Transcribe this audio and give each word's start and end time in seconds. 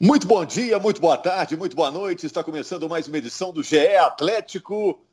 Muito 0.00 0.28
bom 0.28 0.44
dia, 0.44 0.78
muito 0.78 1.00
boa 1.00 1.16
tarde, 1.16 1.56
muito 1.56 1.74
boa 1.74 1.90
noite. 1.90 2.24
Está 2.24 2.44
começando 2.44 2.88
mais 2.88 3.08
uma 3.08 3.18
edição 3.18 3.52
do 3.52 3.64
GE 3.64 3.96
Atlético. 3.96 5.04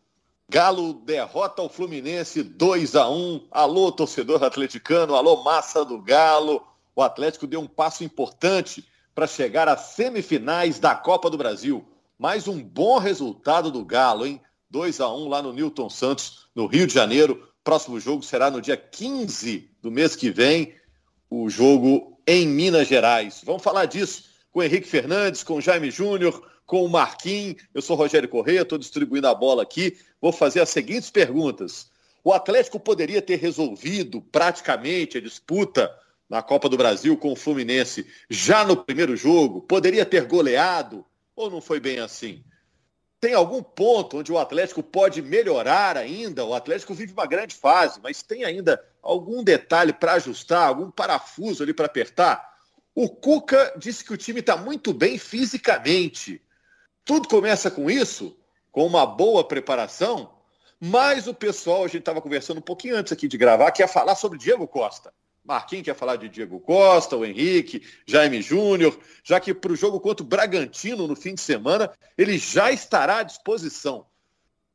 Galo 0.48 0.94
derrota 0.94 1.64
o 1.64 1.70
Fluminense 1.70 2.44
2 2.44 2.96
a 2.96 3.10
1. 3.10 3.48
Alô, 3.50 3.92
torcedor 3.92 4.44
atleticano, 4.44 5.16
alô, 5.16 5.42
massa 5.42 5.84
do 5.84 6.00
Galo. 6.00 6.62
O 6.96 7.02
Atlético 7.02 7.48
deu 7.48 7.62
um 7.62 7.68
passo 7.68 8.04
importante 8.04 8.88
para 9.16 9.26
chegar 9.26 9.68
às 9.68 9.80
semifinais 9.96 10.78
da 10.78 10.94
Copa 10.94 11.32
do 11.32 11.38
Brasil. 11.38 11.84
Mais 12.20 12.48
um 12.48 12.62
bom 12.62 13.00
resultado 13.00 13.72
do 13.72 13.84
Galo, 13.84 14.28
hein? 14.28 14.40
2 14.70 15.02
a 15.02 15.12
1 15.12 15.28
lá 15.28 15.42
no 15.42 15.52
Newton 15.52 15.90
Santos, 15.90 16.48
no 16.54 16.68
Rio 16.68 16.86
de 16.86 16.94
Janeiro. 16.94 17.52
Próximo 17.64 18.00
jogo 18.00 18.22
será 18.22 18.52
no 18.52 18.62
dia 18.62 18.78
15 18.78 19.68
do 19.82 19.90
mês 19.90 20.16
que 20.16 20.30
vem, 20.30 20.76
o 21.28 21.50
jogo 21.50 22.20
em 22.28 22.46
Minas 22.48 22.88
Gerais. 22.88 23.42
Vamos 23.44 23.64
falar 23.64 23.86
disso 23.86 24.35
com 24.56 24.62
o 24.62 24.64
Henrique 24.64 24.88
Fernandes, 24.88 25.44
com 25.44 25.56
o 25.56 25.62
Jaime 25.62 25.92
Júnior, 25.92 26.50
com 26.66 26.86
o 26.86 26.90
Marquinhos. 26.90 27.62
Eu 27.74 27.82
sou 27.82 27.98
Rogério 27.98 28.30
Corrêa, 28.30 28.62
estou 28.62 28.78
distribuindo 28.78 29.28
a 29.28 29.36
bola 29.36 29.64
aqui. 29.64 29.98
Vou 30.22 30.32
fazer 30.32 30.62
as 30.62 30.70
seguintes 30.70 31.10
perguntas. 31.10 31.92
O 32.24 32.32
Atlético 32.32 32.80
poderia 32.80 33.22
ter 33.22 33.36
resolvido 33.36 34.22
praticamente 34.22 35.18
a 35.18 35.22
disputa 35.22 35.94
na 36.30 36.42
Copa 36.42 36.70
do 36.70 36.78
Brasil 36.78 37.18
com 37.18 37.34
o 37.34 37.36
Fluminense 37.36 38.08
já 38.30 38.64
no 38.64 38.78
primeiro 38.78 39.18
jogo? 39.18 39.60
Poderia 39.60 40.06
ter 40.06 40.24
goleado? 40.24 41.06
Ou 41.36 41.52
não 41.52 41.60
foi 41.60 41.82
bem 41.82 42.00
assim? 42.00 42.42
Tem 43.20 43.34
algum 43.34 43.62
ponto 43.62 44.20
onde 44.20 44.32
o 44.32 44.40
Atlético 44.40 44.82
pode 44.82 45.22
melhorar 45.22 45.98
ainda? 45.98 46.46
O 46.46 46.54
Atlético 46.54 46.94
vive 46.94 47.12
uma 47.12 47.28
grande 47.28 47.56
fase, 47.56 48.00
mas 48.02 48.24
tem 48.24 48.46
ainda 48.46 48.82
algum 49.04 49.44
detalhe 49.44 49.92
para 49.92 50.14
ajustar, 50.14 50.66
algum 50.66 50.90
parafuso 50.90 51.62
ali 51.62 51.74
para 51.74 51.88
apertar? 51.88 52.55
O 52.96 53.10
Cuca 53.10 53.74
disse 53.78 54.06
que 54.06 54.14
o 54.14 54.18
time 54.18 54.40
está 54.40 54.56
muito 54.56 54.94
bem 54.94 55.18
fisicamente. 55.18 56.42
Tudo 57.04 57.28
começa 57.28 57.70
com 57.70 57.92
isso, 57.92 58.40
com 58.72 58.88
uma 58.88 59.06
boa 59.06 59.46
preparação, 59.46 60.34
mas 60.80 61.28
o 61.28 61.34
pessoal, 61.34 61.84
a 61.84 61.88
gente 61.88 62.00
estava 62.00 62.22
conversando 62.22 62.60
um 62.60 62.62
pouquinho 62.62 62.96
antes 62.96 63.12
aqui 63.12 63.28
de 63.28 63.38
gravar, 63.38 63.70
quer 63.74 63.90
falar 63.90 64.16
sobre 64.16 64.40
Diego 64.40 64.66
Costa. 64.66 65.14
Marquinhos 65.44 65.84
quer 65.84 65.94
falar 65.94 66.16
de 66.16 66.30
Diego 66.30 66.58
Costa, 66.62 67.18
o 67.18 67.26
Henrique, 67.26 67.86
Jaime 68.08 68.42
Júnior, 68.42 68.98
já 69.26 69.42
que 69.42 69.54
para 69.54 69.74
o 69.74 69.76
jogo 69.76 70.00
contra 70.00 70.24
o 70.24 70.28
Bragantino 70.28 71.06
no 71.06 71.18
fim 71.18 71.36
de 71.36 71.42
semana, 71.42 71.92
ele 72.18 72.38
já 72.38 72.72
estará 72.72 73.18
à 73.18 73.24
disposição. 73.24 74.08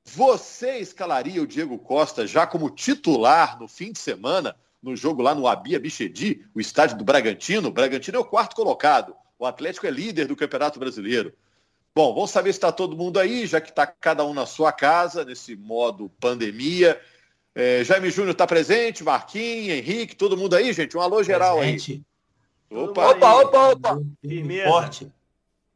Você 0.05 0.79
escalaria 0.79 1.43
o 1.43 1.47
Diego 1.47 1.79
Costa 1.79 2.27
já 2.27 2.47
como 2.47 2.71
titular 2.71 3.59
no 3.59 3.67
fim 3.67 3.93
de 3.93 3.99
semana 3.99 4.55
no 4.83 4.97
jogo 4.97 5.23
lá 5.23 5.35
no 5.35 5.47
Abia 5.47 5.79
Bichedi, 5.79 6.47
o 6.55 6.61
estádio 6.61 6.97
do 6.97 7.05
Bragantino. 7.05 7.69
O 7.69 7.73
Bragantino 7.73 8.17
é 8.17 8.21
o 8.21 8.25
quarto 8.25 8.57
colocado. 8.57 9.15
O 9.39 9.47
Atlético 9.47 9.87
é 9.87 9.91
líder 9.91 10.27
do 10.27 10.37
Campeonato 10.37 10.79
Brasileiro. 10.79 11.33
Bom, 11.95 12.15
vamos 12.15 12.31
saber 12.31 12.53
se 12.53 12.59
está 12.59 12.71
todo 12.71 12.97
mundo 12.97 13.19
aí, 13.19 13.47
já 13.47 13.61
que 13.61 13.71
está 13.71 13.87
cada 13.87 14.25
um 14.25 14.33
na 14.33 14.47
sua 14.47 14.73
casa, 14.73 15.25
nesse 15.25 15.57
modo 15.57 16.11
pandemia. 16.21 17.01
É, 17.55 17.83
Jaime 17.83 18.11
Júnior 18.11 18.33
está 18.33 18.47
presente, 18.47 19.03
Marquinhos, 19.03 19.77
Henrique, 19.77 20.15
todo 20.15 20.37
mundo 20.37 20.55
aí, 20.55 20.73
gente? 20.73 20.97
Um 20.97 21.01
alô 21.01 21.23
geral 21.23 21.59
presente. 21.59 22.05
aí. 22.71 22.79
Opa, 22.79 23.11
opa, 23.11 23.35
opa, 23.43 23.69
opa. 23.71 24.01
Forte. 24.69 25.13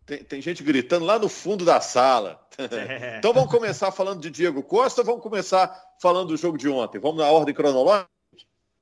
Tem, 0.07 0.23
tem, 0.23 0.41
gente 0.41 0.63
gritando 0.63 1.05
lá 1.05 1.19
no 1.19 1.29
fundo 1.29 1.65
da 1.65 1.81
sala. 1.81 2.41
É. 2.59 3.17
então 3.19 3.33
vamos 3.33 3.51
começar 3.51 3.91
falando 3.91 4.21
de 4.21 4.31
Diego 4.31 4.63
Costa, 4.63 5.03
vamos 5.03 5.23
começar 5.23 5.75
falando 6.01 6.29
do 6.29 6.37
jogo 6.37 6.57
de 6.57 6.69
ontem. 6.69 7.01
Vamos 7.01 7.19
na 7.19 7.31
ordem 7.31 7.55
cronológica? 7.55 8.14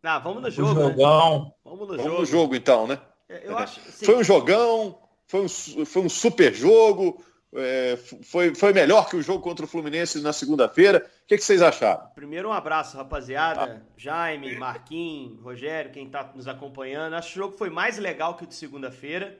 Ah, 0.02 0.18
vamos 0.18 0.42
no 0.42 0.50
jogo. 0.50 0.74
Né? 0.74 0.90
Jogão. 0.90 1.54
Vamos 1.64 1.80
no 1.80 1.86
vamos 1.86 2.02
jogo. 2.04 2.20
no 2.20 2.26
jogo, 2.26 2.54
então, 2.56 2.86
né? 2.86 3.00
É, 3.28 3.46
eu 3.46 3.56
acho, 3.56 3.80
assim... 3.80 4.04
Foi 4.04 4.16
um 4.16 4.24
jogão, 4.24 4.98
foi 5.26 5.40
um, 5.42 5.48
foi 5.48 6.02
um 6.02 6.08
super 6.08 6.52
jogo. 6.52 7.24
É, 7.54 7.98
foi, 8.22 8.54
foi 8.54 8.72
melhor 8.72 9.08
que 9.08 9.16
o 9.16 9.22
jogo 9.22 9.42
contra 9.42 9.66
o 9.66 9.68
Fluminense 9.68 10.20
na 10.22 10.32
segunda-feira. 10.32 11.06
O 11.24 11.26
que, 11.26 11.36
que, 11.36 11.44
vocês 11.44 11.60
acharam? 11.60 12.08
Primeiro, 12.14 12.48
um 12.48 12.52
abraço, 12.52 12.96
rapaziada. 12.96 13.66
Tá. 13.66 13.80
Jaime, 13.96 14.56
Marquinhos, 14.56 15.38
Rogério, 15.42 15.92
quem 15.92 16.06
está 16.06 16.32
nos 16.34 16.48
acompanhando. 16.48 17.14
Acho 17.14 17.32
que 17.32 17.38
o 17.38 17.42
jogo 17.42 17.56
foi 17.56 17.68
mais 17.68 17.98
legal 17.98 18.36
que 18.36 18.44
o 18.44 18.46
de 18.46 18.54
segunda-feira. 18.54 19.38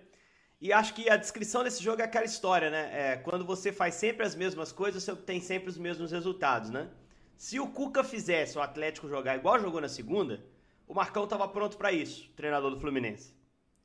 E 0.61 0.73
acho 0.73 0.95
que 0.95 1.11
a 1.11 1.17
descrição 1.17 1.65
desse 1.65 1.83
jogo 1.83 2.03
é 2.03 2.05
aquela 2.05 2.25
história, 2.25 2.71
né? 2.71 2.91
É, 2.93 3.17
quando 3.17 3.45
você 3.45 3.73
faz 3.73 3.95
sempre 3.95 4.25
as 4.25 4.37
mesmas 4.37 4.71
coisas, 4.71 5.03
você 5.03 5.11
obtém 5.11 5.41
sempre 5.41 5.71
os 5.71 5.79
mesmos 5.79 6.13
resultados, 6.13 6.71
né? 6.71 6.89
Se 7.37 7.59
o 7.59 7.67
Cuca 7.67 8.05
fizesse 8.05 8.57
o 8.57 8.63
Atlético 8.63 9.09
jogar 9.09 9.35
igual 9.35 9.59
jogou 9.59 9.81
na 9.81 9.89
segunda, 9.89 10.45
o 10.87 10.95
Marcão 10.95 11.25
estava 11.25 11.47
pronto 11.49 11.77
para 11.77 11.93
isso, 11.93 12.31
treinador 12.37 12.71
do 12.71 12.81
Fluminense. 12.81 13.35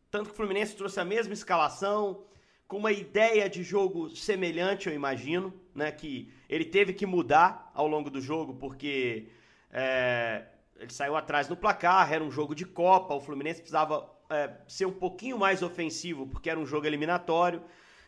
Tanto 0.10 0.26
que 0.26 0.34
o 0.34 0.36
Fluminense 0.36 0.76
trouxe 0.76 1.00
a 1.00 1.06
mesma 1.06 1.34
escalação, 1.34 2.26
com 2.68 2.78
uma 2.78 2.92
ideia 2.92 3.50
de 3.50 3.64
jogo 3.64 4.10
semelhante, 4.10 4.90
eu 4.90 4.94
imagino, 4.94 5.54
né? 5.74 5.92
Que 5.92 6.32
ele 6.50 6.66
teve 6.66 6.94
que 6.94 7.06
mudar 7.06 7.72
ao 7.74 7.88
longo 7.88 8.10
do 8.10 8.20
jogo, 8.20 8.56
porque 8.56 9.30
é, 9.72 10.46
ele 10.76 10.92
saiu 10.92 11.16
atrás 11.16 11.48
no 11.48 11.56
placar, 11.56 12.12
era 12.12 12.24
um 12.24 12.32
jogo 12.32 12.54
de 12.54 12.66
Copa, 12.66 13.14
o 13.14 13.22
Fluminense 13.22 13.62
precisava 13.62 14.10
é, 14.30 14.52
ser 14.68 14.86
um 14.86 14.92
pouquinho 14.92 15.38
mais 15.38 15.64
ofensivo, 15.64 16.28
porque 16.28 16.50
era 16.50 16.60
um 16.60 16.66
jogo 16.66 16.86
eliminatório. 16.86 17.64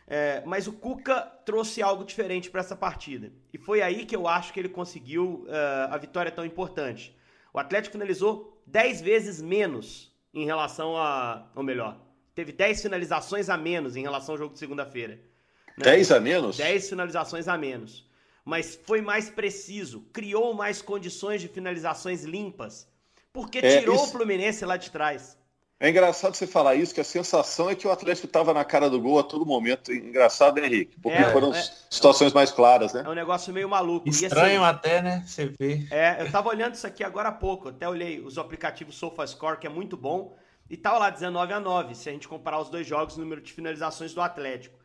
É, 0.06 0.42
mas 0.44 0.66
o 0.66 0.72
Cuca 0.72 1.20
trouxe 1.44 1.80
algo 1.80 2.04
diferente 2.04 2.50
para 2.50 2.60
essa 2.60 2.74
partida. 2.74 3.32
E 3.52 3.58
foi 3.58 3.80
aí 3.80 4.04
que 4.04 4.16
eu 4.16 4.26
acho 4.26 4.52
que 4.52 4.58
ele 4.58 4.68
conseguiu 4.68 5.46
uh, 5.46 5.92
a 5.94 5.96
vitória 5.96 6.32
tão 6.32 6.44
importante. 6.44 7.16
O 7.52 7.58
Atlético 7.58 7.92
finalizou 7.92 8.62
10 8.66 9.00
vezes 9.00 9.40
menos 9.40 10.12
em 10.32 10.44
relação 10.44 10.96
a. 10.96 11.50
Ou 11.54 11.62
melhor, 11.62 11.98
teve 12.34 12.52
10 12.52 12.82
finalizações 12.82 13.48
a 13.48 13.56
menos 13.56 13.96
em 13.96 14.02
relação 14.02 14.34
ao 14.34 14.38
jogo 14.38 14.52
de 14.54 14.58
segunda-feira. 14.58 15.20
Né? 15.76 15.84
10 15.84 16.12
a 16.12 16.20
menos? 16.20 16.56
10 16.56 16.88
finalizações 16.88 17.48
a 17.48 17.58
menos. 17.58 18.08
Mas 18.44 18.78
foi 18.84 19.00
mais 19.00 19.28
preciso, 19.28 20.00
criou 20.12 20.54
mais 20.54 20.80
condições 20.80 21.40
de 21.40 21.48
finalizações 21.48 22.24
limpas. 22.24 22.88
Porque 23.32 23.58
é, 23.58 23.78
tirou 23.78 23.94
isso... 23.94 24.04
o 24.04 24.08
Fluminense 24.08 24.64
lá 24.64 24.76
de 24.76 24.90
trás. 24.90 25.38
É 25.82 25.88
engraçado 25.88 26.34
você 26.34 26.46
falar 26.46 26.74
isso, 26.74 26.94
que 26.94 27.00
a 27.00 27.04
sensação 27.04 27.70
é 27.70 27.74
que 27.74 27.88
o 27.88 27.90
Atlético 27.90 28.26
estava 28.26 28.52
na 28.52 28.62
cara 28.62 28.90
do 28.90 29.00
gol 29.00 29.18
a 29.18 29.22
todo 29.22 29.46
momento. 29.46 29.90
Engraçado, 29.90 30.60
né, 30.60 30.66
Henrique? 30.66 31.00
Porque 31.00 31.16
é, 31.16 31.32
foram 31.32 31.54
é, 31.54 31.70
situações 31.88 32.34
mais 32.34 32.52
claras, 32.52 32.92
né? 32.92 33.02
É 33.06 33.08
um 33.08 33.14
negócio 33.14 33.50
meio 33.50 33.66
maluco. 33.66 34.06
Estranho 34.06 34.62
assim, 34.62 34.76
até, 34.76 35.00
né? 35.00 35.24
Você 35.26 35.46
vê. 35.58 35.86
É, 35.90 36.20
eu 36.20 36.26
estava 36.26 36.50
olhando 36.50 36.74
isso 36.74 36.86
aqui 36.86 37.02
agora 37.02 37.30
há 37.30 37.32
pouco. 37.32 37.70
Até 37.70 37.88
olhei 37.88 38.20
os 38.20 38.36
aplicativos 38.36 38.94
SofaScore, 38.96 39.56
que 39.58 39.66
é 39.66 39.70
muito 39.70 39.96
bom. 39.96 40.36
E 40.68 40.76
tava 40.76 40.98
lá 40.98 41.08
19 41.08 41.50
a 41.54 41.58
9, 41.58 41.94
se 41.94 42.10
a 42.10 42.12
gente 42.12 42.28
comparar 42.28 42.60
os 42.60 42.68
dois 42.68 42.86
jogos, 42.86 43.16
o 43.16 43.20
número 43.20 43.40
de 43.40 43.50
finalizações 43.50 44.12
do 44.12 44.20
Atlético. 44.20 44.78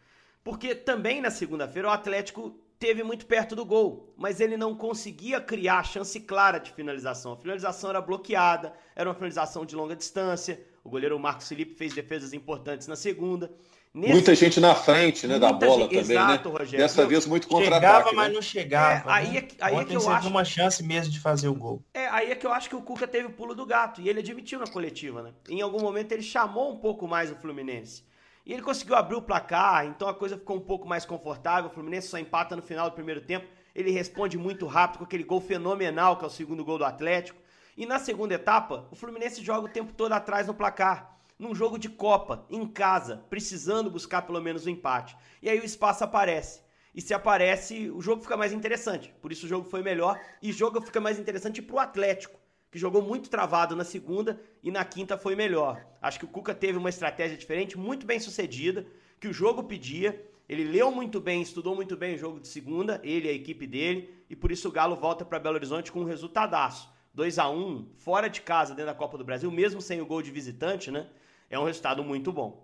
Porque 0.45 0.73
também 0.73 1.19
na 1.19 1.29
segunda-feira 1.29 1.89
o 1.89 1.91
Atlético 1.91 2.57
teve 2.79 3.03
muito 3.03 3.25
perto 3.25 3.53
do 3.53 3.65
gol, 3.65 4.13
mas 4.15 4.39
ele 4.39 4.55
não 4.55 4.73
conseguia 4.73 5.41
criar 5.41 5.83
chance 5.83 6.17
clara 6.21 6.57
de 6.57 6.71
finalização. 6.71 7.33
A 7.33 7.37
finalização 7.37 7.89
era 7.89 7.99
bloqueada, 7.99 8.71
era 8.95 9.09
uma 9.09 9.15
finalização 9.15 9.65
de 9.65 9.75
longa 9.75 9.95
distância 9.95 10.57
o 10.85 10.89
goleiro 10.89 11.19
Marcos 11.19 11.47
Felipe 11.47 11.73
fez 11.73 11.93
defesas 11.93 12.31
importantes 12.31 12.87
na 12.87 12.95
segunda. 12.95 13.51
Nesse... 13.91 14.13
Muita 14.13 14.35
gente 14.35 14.59
na 14.59 14.75
frente, 14.75 15.25
né, 15.25 15.39
da 15.39 15.51
bola 15.51 15.83
gente... 15.83 15.95
também, 15.95 16.15
né? 16.17 16.23
Exato, 16.23 16.49
né? 16.49 16.57
Rogério. 16.59 16.85
Dessa 16.85 17.07
vez 17.07 17.25
muito 17.25 17.47
contra-ataque. 17.47 17.85
Chegava, 17.85 18.11
né? 18.11 18.15
mas 18.15 18.33
não 18.33 18.41
chegava. 18.41 19.09
É, 19.09 19.13
aí 19.13 19.31
né? 19.31 19.37
é, 19.37 19.65
aí 19.65 19.75
é 19.77 19.85
que 19.85 19.95
eu 19.95 20.09
acho 20.09 20.27
uma 20.27 20.45
chance 20.45 20.83
mesmo 20.83 21.11
de 21.11 21.19
fazer 21.19 21.47
o 21.47 21.55
gol. 21.55 21.81
É, 21.93 22.07
aí 22.09 22.29
é 22.29 22.35
que 22.35 22.45
eu 22.45 22.53
acho 22.53 22.69
que 22.69 22.75
o 22.75 22.81
Cuca 22.81 23.07
teve 23.07 23.25
o 23.25 23.31
pulo 23.31 23.55
do 23.55 23.65
gato 23.65 23.99
e 23.99 24.09
ele 24.09 24.19
admitiu 24.19 24.59
na 24.59 24.67
coletiva, 24.67 25.23
né? 25.23 25.33
Em 25.49 25.61
algum 25.61 25.79
momento 25.79 26.11
ele 26.11 26.21
chamou 26.21 26.71
um 26.71 26.77
pouco 26.77 27.07
mais 27.07 27.31
o 27.31 27.35
Fluminense. 27.35 28.03
E 28.45 28.53
ele 28.53 28.61
conseguiu 28.61 28.95
abrir 28.95 29.15
o 29.15 29.21
placar, 29.21 29.87
então 29.87 30.07
a 30.07 30.13
coisa 30.13 30.37
ficou 30.37 30.57
um 30.57 30.61
pouco 30.61 30.87
mais 30.87 31.03
confortável. 31.03 31.71
O 31.71 31.73
Fluminense 31.73 32.09
só 32.09 32.19
empata 32.19 32.55
no 32.55 32.61
final 32.61 32.89
do 32.89 32.93
primeiro 32.93 33.21
tempo. 33.21 33.47
Ele 33.73 33.89
responde 33.89 34.37
muito 34.37 34.67
rápido 34.67 34.99
com 34.99 35.03
aquele 35.05 35.23
gol 35.23 35.41
fenomenal, 35.41 36.17
que 36.17 36.23
é 36.25 36.27
o 36.27 36.29
segundo 36.29 36.63
gol 36.63 36.77
do 36.77 36.85
Atlético. 36.85 37.44
E 37.75 37.85
na 37.85 37.99
segunda 37.99 38.33
etapa, 38.33 38.87
o 38.91 38.95
Fluminense 38.95 39.43
joga 39.43 39.67
o 39.67 39.71
tempo 39.71 39.93
todo 39.93 40.13
atrás 40.13 40.47
no 40.47 40.53
placar 40.53 41.15
num 41.37 41.53
jogo 41.53 41.77
de 41.77 41.89
Copa, 41.89 42.45
em 42.49 42.65
casa, 42.65 43.23
precisando 43.29 43.91
buscar 43.91 44.21
pelo 44.21 44.41
menos 44.41 44.65
o 44.65 44.69
um 44.69 44.71
empate. 44.71 45.15
E 45.41 45.49
aí 45.49 45.59
o 45.59 45.65
espaço 45.65 46.03
aparece. 46.03 46.61
E 46.93 47.01
se 47.01 47.13
aparece, 47.13 47.89
o 47.91 48.01
jogo 48.01 48.21
fica 48.21 48.37
mais 48.37 48.53
interessante. 48.53 49.13
Por 49.21 49.31
isso 49.31 49.45
o 49.45 49.49
jogo 49.49 49.69
foi 49.69 49.81
melhor. 49.83 50.19
E 50.41 50.49
o 50.49 50.53
jogo 50.53 50.81
fica 50.81 51.01
mais 51.01 51.19
interessante 51.19 51.61
para 51.61 51.75
o 51.75 51.79
Atlético, 51.79 52.39
que 52.71 52.79
jogou 52.79 53.01
muito 53.01 53.29
travado 53.29 53.75
na 53.75 53.83
segunda 53.83 54.41
e 54.63 54.71
na 54.71 54.85
quinta 54.85 55.17
foi 55.17 55.35
melhor. 55.35 55.85
Acho 56.01 56.19
que 56.19 56.25
o 56.25 56.29
Cuca 56.29 56.55
teve 56.55 56.77
uma 56.77 56.89
estratégia 56.89 57.37
diferente, 57.37 57.77
muito 57.77 58.05
bem 58.05 58.19
sucedida, 58.19 58.87
que 59.19 59.27
o 59.27 59.33
jogo 59.33 59.63
pedia. 59.63 60.25
Ele 60.47 60.63
leu 60.63 60.89
muito 60.89 61.19
bem, 61.19 61.41
estudou 61.41 61.75
muito 61.75 61.97
bem 61.97 62.15
o 62.15 62.17
jogo 62.17 62.39
de 62.39 62.47
segunda, 62.47 63.01
ele 63.03 63.27
e 63.27 63.31
a 63.31 63.33
equipe 63.33 63.65
dele, 63.65 64.23
e 64.29 64.35
por 64.35 64.51
isso 64.51 64.69
o 64.69 64.71
Galo 64.71 64.95
volta 64.95 65.25
para 65.25 65.39
Belo 65.39 65.55
Horizonte 65.55 65.91
com 65.91 66.01
um 66.01 66.05
resultadaço. 66.05 66.94
2 67.15 67.39
a 67.39 67.49
1 67.49 67.87
fora 67.97 68.27
de 68.29 68.41
casa 68.41 68.75
dentro 68.75 68.91
da 68.91 68.93
Copa 68.93 69.17
do 69.17 69.23
Brasil, 69.23 69.49
mesmo 69.49 69.81
sem 69.81 70.01
o 70.01 70.05
gol 70.05 70.21
de 70.21 70.29
visitante, 70.29 70.91
né? 70.91 71.07
é 71.49 71.57
um 71.57 71.63
resultado 71.63 72.03
muito 72.03 72.31
bom. 72.31 72.63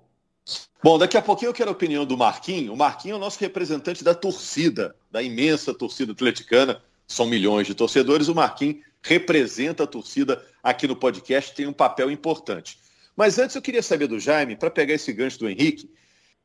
Bom, 0.83 0.97
daqui 0.97 1.15
a 1.15 1.21
pouquinho 1.21 1.49
eu 1.49 1.53
quero 1.53 1.69
a 1.69 1.73
opinião 1.73 2.05
do 2.05 2.17
Marquinho. 2.17 2.73
O 2.73 2.77
Marquinho 2.77 3.13
é 3.13 3.15
o 3.15 3.19
nosso 3.19 3.39
representante 3.39 4.03
da 4.03 4.13
torcida, 4.13 4.95
da 5.09 5.21
imensa 5.21 5.73
torcida 5.73 6.11
atleticana. 6.11 6.81
São 7.07 7.25
milhões 7.25 7.67
de 7.67 7.75
torcedores. 7.75 8.27
O 8.27 8.35
Marquinho 8.35 8.81
representa 9.01 9.83
a 9.83 9.87
torcida 9.87 10.45
aqui 10.61 10.87
no 10.87 10.95
podcast, 10.95 11.55
tem 11.55 11.67
um 11.67 11.73
papel 11.73 12.11
importante. 12.11 12.79
Mas 13.15 13.37
antes 13.37 13.55
eu 13.55 13.61
queria 13.61 13.83
saber 13.83 14.07
do 14.07 14.19
Jaime, 14.19 14.55
para 14.55 14.71
pegar 14.71 14.93
esse 14.93 15.13
gancho 15.13 15.39
do 15.39 15.49
Henrique, 15.49 15.89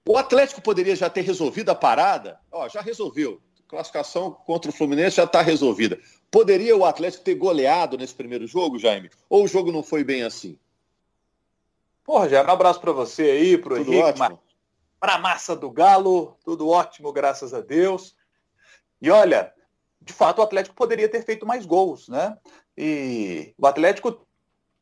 O 0.08 0.16
Atlético 0.16 0.62
poderia 0.62 0.94
já 0.94 1.10
ter 1.10 1.22
resolvido 1.22 1.70
a 1.70 1.74
parada? 1.74 2.38
Ó, 2.52 2.68
já 2.68 2.80
resolveu. 2.80 3.40
Classificação 3.68 4.30
contra 4.30 4.70
o 4.70 4.74
Fluminense 4.74 5.16
já 5.16 5.24
está 5.24 5.42
resolvida. 5.42 5.98
Poderia 6.30 6.76
o 6.76 6.84
Atlético 6.84 7.24
ter 7.24 7.34
goleado 7.34 7.98
nesse 7.98 8.14
primeiro 8.14 8.46
jogo, 8.46 8.78
Jaime? 8.78 9.10
Ou 9.28 9.44
o 9.44 9.48
jogo 9.48 9.72
não 9.72 9.82
foi 9.82 10.04
bem 10.04 10.22
assim? 10.22 10.58
Porra, 12.04 12.28
já 12.28 12.44
um 12.44 12.50
abraço 12.50 12.80
para 12.80 12.92
você 12.92 13.22
aí, 13.22 13.58
para 13.58 13.74
o 13.74 13.76
Henrique, 13.78 14.38
para 15.00 15.14
a 15.14 15.18
massa 15.18 15.56
do 15.56 15.70
Galo. 15.70 16.36
Tudo 16.44 16.68
ótimo, 16.68 17.12
graças 17.12 17.52
a 17.52 17.60
Deus. 17.60 18.14
E 19.02 19.10
olha, 19.10 19.52
de 20.00 20.12
fato 20.12 20.38
o 20.38 20.42
Atlético 20.42 20.74
poderia 20.74 21.08
ter 21.08 21.24
feito 21.24 21.44
mais 21.44 21.66
gols, 21.66 22.08
né? 22.08 22.36
E 22.76 23.54
o 23.58 23.66
Atlético 23.66 24.25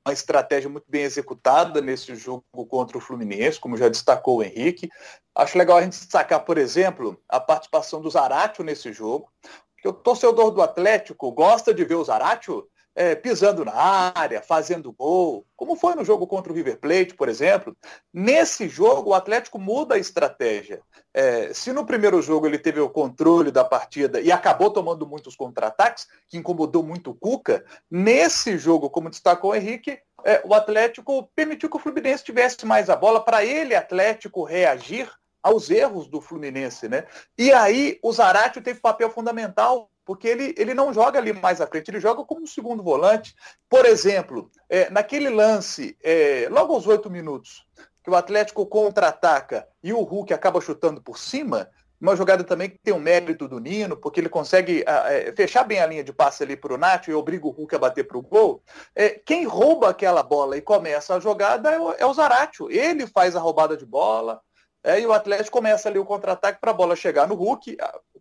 uma 0.07 0.13
estratégia 0.13 0.69
muito 0.69 0.85
bem 0.87 1.03
executada 1.03 1.81
nesse 1.81 2.15
jogo 2.15 2.45
contra 2.69 2.99
o 2.99 3.01
Fluminense, 3.01 3.59
como 3.59 3.77
já 3.77 3.89
destacou 3.89 4.39
o 4.39 4.43
Henrique. 4.43 4.91
Acho 5.35 5.57
legal 5.57 5.79
a 5.79 5.83
gente 5.83 5.99
destacar, 5.99 6.45
por 6.45 6.59
exemplo, 6.59 7.19
a 7.27 7.41
participação 7.41 8.03
do 8.03 8.11
Zaratio 8.11 8.63
nesse 8.63 8.93
jogo, 8.93 9.33
porque 9.75 9.89
o 9.89 9.95
torcedor 9.95 10.51
do 10.51 10.61
Atlético 10.61 11.33
gosta 11.33 11.73
de 11.73 11.85
ver 11.85 11.95
o 11.95 12.05
Zaratio 12.05 12.69
é, 12.95 13.15
pisando 13.15 13.65
na 13.65 14.13
área, 14.15 14.41
fazendo 14.41 14.93
gol, 14.93 15.45
como 15.57 15.75
foi 15.75 15.95
no 15.95 16.05
jogo 16.05 16.27
contra 16.27 16.53
o 16.53 16.55
River 16.55 16.79
Plate, 16.79 17.15
por 17.15 17.29
exemplo. 17.29 17.77
Nesse 18.13 18.69
jogo, 18.69 19.11
o 19.11 19.15
Atlético 19.15 19.59
muda 19.59 19.97
a 19.97 19.99
estratégia. 19.99 20.81
É, 21.13 21.53
se 21.53 21.73
no 21.73 21.85
primeiro 21.85 22.23
jogo 22.23 22.47
ele 22.47 22.59
teve 22.59 22.81
o 22.81 22.91
controle 22.91 23.51
da 23.51 23.65
partida 23.65 24.21
e 24.21 24.31
acabou 24.31 24.71
tomando 24.71 25.07
muitos 25.07 25.35
contra-ataques, 25.35 26.07
que 26.29 26.39
incomodou 26.39 26.83
muito 26.83 27.11
o 27.11 27.15
Cuca, 27.15 27.65
nesse 27.91 28.57
jogo, 28.59 28.89
como 28.91 29.11
destacou 29.11 29.51
o 29.51 29.55
Henrique, 29.55 29.99
é, 30.25 30.41
o 30.45 30.55
Atlético 30.55 31.29
permitiu 31.35 31.69
que 31.69 31.77
o 31.77 31.81
Fluminense 31.81 32.25
tivesse 32.25 32.65
mais 32.65 32.89
a 32.89 32.97
bola 32.97 33.21
para 33.21 33.45
ele, 33.45 33.75
Atlético, 33.75 34.45
reagir 34.45 35.11
aos 35.43 35.69
erros 35.69 36.09
do 36.09 36.23
Fluminense, 36.23 36.89
né? 36.89 37.05
E 37.37 37.53
aí 37.53 37.99
o 38.03 38.11
Zaratio 38.11 38.63
teve 38.63 38.81
papel 38.81 39.11
fundamental 39.11 39.91
porque 40.05 40.29
ele, 40.29 40.55
ele 40.57 40.75
não 40.75 40.93
joga 40.93 41.19
ali 41.19 41.33
mais 41.33 41.61
à 41.61 41.67
frente, 41.67 41.91
ele 41.91 42.01
joga 42.01 42.25
como 42.25 42.43
um 42.43 42.47
segundo 42.47 42.83
volante. 42.83 43.35
Por 43.69 43.87
exemplo, 43.87 44.51
é, 44.69 44.91
naquele 44.91 45.31
lance, 45.31 45.97
é, 46.03 46.49
logo 46.51 46.75
aos 46.75 46.87
oito 46.87 47.11
minutos, 47.11 47.67
que 48.03 48.11
o 48.11 48.15
Atlético 48.15 48.67
contra-ataca 48.67 49.67
e 49.83 49.93
o 49.93 50.03
Hulk 50.03 50.35
acaba 50.35 50.61
chutando 50.61 51.03
por 51.03 51.19
cima, 51.19 51.71
uma 51.99 52.15
jogada 52.15 52.45
também 52.45 52.69
que 52.69 52.79
tem 52.79 52.93
um 52.93 52.99
mérito 52.99 53.49
do 53.49 53.59
Nino, 53.59 53.97
porque 53.97 54.21
ele 54.21 54.29
consegue 54.29 54.85
é, 54.87 55.33
fechar 55.33 55.65
bem 55.65 55.81
a 55.81 55.87
linha 55.87 56.05
de 56.05 56.13
passe 56.13 56.43
ali 56.43 56.55
para 56.55 56.75
o 56.75 56.77
Nath 56.77 57.09
e 57.09 57.15
obriga 57.15 57.47
o 57.47 57.51
Hulk 57.51 57.75
a 57.75 57.79
bater 57.79 58.07
para 58.07 58.19
o 58.19 58.23
gol. 58.23 58.63
É, 58.95 59.11
quem 59.11 59.47
rouba 59.47 59.89
aquela 59.89 60.23
bola 60.23 60.57
e 60.57 60.61
começa 60.61 61.15
a 61.15 61.21
jogada 61.21 61.71
é 61.71 61.81
o, 61.81 61.93
é 61.93 62.05
o 62.05 62.13
Zaratio. 62.13 62.71
Ele 62.71 63.07
faz 63.07 63.35
a 63.35 63.41
roubada 63.41 63.75
de 63.75 63.87
bola, 63.87 64.43
é, 64.85 65.01
e 65.01 65.07
o 65.07 65.15
Atlético 65.15 65.57
começa 65.57 65.89
ali 65.89 65.99
o 65.99 66.05
contra-ataque 66.05 66.61
para 66.61 66.73
a 66.73 66.75
bola 66.75 66.95
chegar 66.95 67.27
no 67.27 67.35
Hulk, 67.35 67.75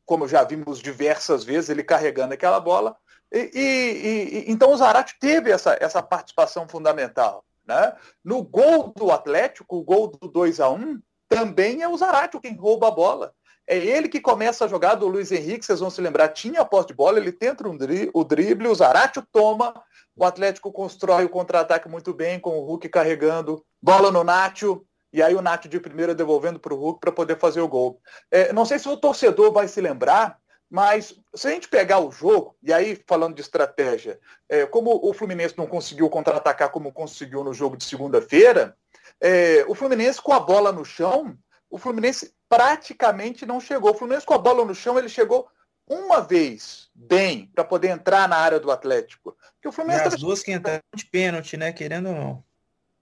como 0.06 0.28
já 0.28 0.44
vimos 0.44 0.80
diversas 0.80 1.44
vezes, 1.44 1.70
ele 1.70 1.84
carregando 1.84 2.34
aquela 2.34 2.60
bola. 2.60 2.96
E, 3.32 3.50
e, 3.54 4.38
e 4.50 4.52
então 4.52 4.72
o 4.72 4.78
Zarate 4.78 5.16
teve 5.20 5.52
essa, 5.52 5.78
essa 5.80 6.02
participação 6.02 6.68
fundamental. 6.68 7.44
Né? 7.66 7.96
No 8.24 8.44
gol 8.44 8.94
do 8.96 9.12
Atlético, 9.12 9.78
o 9.78 9.84
gol 9.84 10.08
do 10.08 10.28
2 10.28 10.60
a 10.60 10.70
1 10.70 11.02
também 11.30 11.82
é 11.82 11.88
o 11.88 11.98
Zarate 11.98 12.40
quem 12.40 12.56
rouba 12.56 12.90
a 12.90 12.92
bola. 12.92 13.34
É 13.66 13.78
ele 13.78 14.10
que 14.10 14.20
começa 14.20 14.66
a 14.66 14.68
jogada, 14.68 15.06
o 15.06 15.08
Luiz 15.08 15.32
Henrique, 15.32 15.66
vocês 15.66 15.80
vão 15.80 15.90
se 15.90 16.02
lembrar, 16.02 16.28
tinha 16.30 16.62
a 16.62 16.66
posse 16.66 16.90
de 16.90 16.94
bola, 16.94 17.18
ele 17.18 17.32
tenta 17.32 17.68
um 17.68 17.78
dri 17.78 18.12
o 18.14 18.24
drible, 18.24 18.68
o 18.68 18.76
Zarate 18.76 19.22
toma, 19.32 19.74
o 20.16 20.26
Atlético 20.26 20.72
constrói 20.72 21.24
o 21.24 21.30
contra-ataque 21.30 21.88
muito 21.88 22.14
bem, 22.14 22.40
com 22.40 22.60
o 22.60 22.66
Hulk 22.66 22.90
carregando, 22.90 23.64
bola 23.82 24.12
no 24.12 24.22
Nátio, 24.22 24.86
e 25.14 25.22
aí 25.22 25.36
o 25.36 25.42
Nath 25.42 25.68
de 25.68 25.80
primeira 25.80 26.16
devolvendo 26.16 26.60
para 26.60 26.74
o 26.74 26.78
Hulk 26.78 27.00
para 27.00 27.12
poder 27.12 27.38
fazer 27.38 27.62
o 27.62 27.68
gol. 27.68 28.02
É, 28.32 28.52
não 28.52 28.66
sei 28.66 28.80
se 28.80 28.90
o 28.90 28.98
torcedor 28.98 29.54
vai 29.54 29.68
se 29.68 29.80
lembrar, 29.80 30.40
mas 30.70 31.16
se 31.36 31.48
a 31.48 31.52
gente 31.52 31.70
pegar 31.70 32.00
o 32.00 32.12
jogo, 32.12 32.58
e 32.64 32.74
aí 32.74 33.00
falando 33.08 33.36
de 33.36 33.42
estratégia, 33.42 34.20
é, 34.50 34.66
como 34.66 35.00
o 35.08 35.14
Fluminense 35.14 35.56
não 35.56 35.68
conseguiu 35.68 36.10
contra-atacar 36.10 36.72
como 36.72 36.92
conseguiu 36.92 37.44
no 37.44 37.54
jogo 37.54 37.78
de 37.78 37.84
segunda-feira, 37.84 38.76
é, 39.22 39.64
o 39.68 39.76
Fluminense 39.76 40.20
com 40.20 40.34
a 40.34 40.40
bola 40.40 40.72
no 40.72 40.84
chão, 40.84 41.38
o 41.70 41.78
Fluminense 41.78 42.34
praticamente 42.50 43.46
não 43.46 43.60
chegou. 43.60 43.92
O 43.92 43.94
Fluminense 43.96 44.26
com 44.26 44.34
a 44.34 44.40
bola 44.40 44.66
no 44.66 44.74
chão, 44.74 44.98
ele 44.98 45.10
chegou 45.10 45.48
uma 45.88 46.22
vez 46.22 46.90
bem 46.94 47.52
para 47.54 47.64
poder 47.64 47.90
entrar 47.90 48.28
na 48.28 48.38
área 48.38 48.60
do 48.60 48.72
Atlético. 48.72 49.38
Porque 49.54 49.68
o 49.68 49.72
Fluminense 49.72 50.06
e 50.06 50.08
as 50.08 50.20
duas 50.20 50.42
que 50.42 50.52
entraram 50.52 50.82
de 50.96 51.06
pênalti, 51.06 51.58
né? 51.58 51.72
Querendo 51.72 52.10
ou 52.10 52.16
não. 52.16 52.44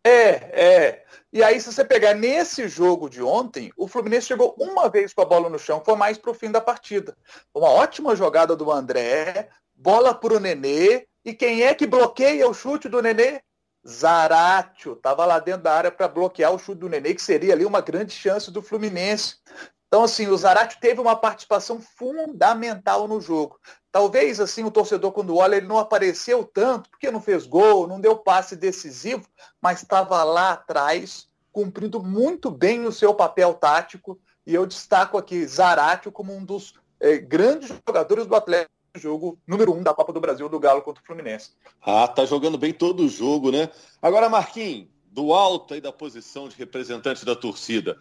É, 0.04 0.30
é. 0.30 1.06
E 1.32 1.44
aí, 1.44 1.62
se 1.62 1.72
você 1.72 1.86
pegar 1.86 2.14
nesse 2.14 2.68
jogo 2.68 3.10
de 3.10 3.22
ontem, 3.22 3.72
o 3.78 3.88
Fluminense 3.88 4.28
chegou 4.28 4.56
uma 4.60 4.90
vez 4.90 5.14
com 5.14 5.22
a 5.22 5.26
bola 5.26 5.50
no 5.50 5.60
chão, 5.60 5.82
foi 5.86 5.96
mais 5.96 6.18
para 6.18 6.32
o 6.32 6.34
fim 6.34 6.52
da 6.52 6.60
partida. 6.60 7.16
Uma 7.54 7.70
ótima 7.70 8.16
jogada 8.16 8.56
do 8.56 8.72
André, 8.72 9.48
bola 9.74 10.14
para 10.14 10.34
o 10.34 10.40
Nenê, 10.40 11.08
e 11.24 11.34
quem 11.34 11.64
é 11.64 11.74
que 11.74 11.88
bloqueia 11.88 12.50
o 12.50 12.54
chute 12.54 12.90
do 12.90 13.02
Nenê? 13.02 13.42
Zaratio, 13.88 14.94
estava 14.94 15.26
lá 15.26 15.40
dentro 15.40 15.64
da 15.64 15.74
área 15.74 15.92
para 15.92 16.08
bloquear 16.08 16.54
o 16.54 16.60
chute 16.60 16.80
do 16.80 16.90
Nenê, 16.90 17.14
que 17.14 17.22
seria 17.22 17.54
ali 17.54 17.66
uma 17.66 17.82
grande 17.82 18.12
chance 18.12 18.52
do 18.52 18.62
Fluminense. 18.62 19.38
Então, 19.92 20.06
assim, 20.06 20.26
o 20.28 20.38
Zarate 20.38 20.80
teve 20.80 21.02
uma 21.02 21.18
participação 21.18 21.82
fundamental 21.82 23.10
no 23.10 23.20
jogo. 23.20 23.60
Talvez, 23.92 24.40
assim, 24.40 24.64
o 24.64 24.72
torcedor, 24.72 25.12
quando 25.12 25.36
olha, 25.36 25.58
ele 25.58 25.68
não 25.68 25.78
apareceu 25.78 26.46
tanto, 26.46 26.90
porque 26.90 27.12
não 27.12 27.20
fez 27.20 27.46
gol, 27.46 27.88
não 27.88 28.00
deu 28.00 28.16
passe 28.16 28.56
decisivo, 28.56 29.28
mas 29.62 29.82
estava 29.82 30.24
lá 30.24 30.54
atrás, 30.54 31.28
cumprindo 31.52 32.02
muito 32.02 32.50
bem 32.50 32.86
o 32.86 32.92
seu 32.94 33.14
papel 33.14 33.54
tático. 33.56 34.18
E 34.48 34.56
eu 34.56 34.66
destaco 34.66 35.18
aqui 35.18 35.46
Zarate 35.46 36.10
como 36.10 36.34
um 36.34 36.46
dos 36.46 36.74
eh, 37.02 37.18
grandes 37.18 37.70
jogadores 37.86 38.26
do 38.26 38.34
Atlético 38.34 38.72
jogo 38.96 39.38
número 39.46 39.74
um 39.74 39.84
da 39.84 39.94
Copa 39.94 40.14
do 40.14 40.22
Brasil 40.22 40.48
do 40.48 40.60
Galo 40.60 40.82
contra 40.82 41.04
o 41.04 41.06
Fluminense. 41.06 41.52
Ah, 41.82 42.08
tá 42.08 42.26
jogando 42.26 42.58
bem 42.58 42.74
todo 42.74 43.04
o 43.04 43.10
jogo, 43.10 43.52
né? 43.52 43.70
Agora, 44.02 44.30
Marquinhos, 44.30 44.88
do 45.06 45.34
alto 45.34 45.74
aí 45.74 45.82
da 45.82 45.92
posição 45.92 46.48
de 46.48 46.56
representante 46.56 47.26
da 47.26 47.36
torcida, 47.36 47.98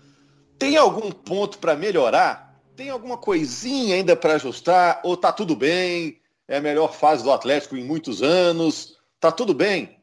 tem 0.60 0.76
algum 0.76 1.10
ponto 1.10 1.58
para 1.58 1.74
melhorar? 1.74 2.62
Tem 2.76 2.90
alguma 2.90 3.16
coisinha 3.16 3.96
ainda 3.96 4.14
para 4.14 4.34
ajustar? 4.34 5.00
Ou 5.02 5.16
tá 5.16 5.32
tudo 5.32 5.56
bem? 5.56 6.20
É 6.46 6.58
a 6.58 6.60
melhor 6.60 6.92
fase 6.92 7.24
do 7.24 7.32
Atlético 7.32 7.78
em 7.78 7.82
muitos 7.82 8.22
anos? 8.22 8.98
Tá 9.18 9.32
tudo 9.32 9.54
bem? 9.54 9.98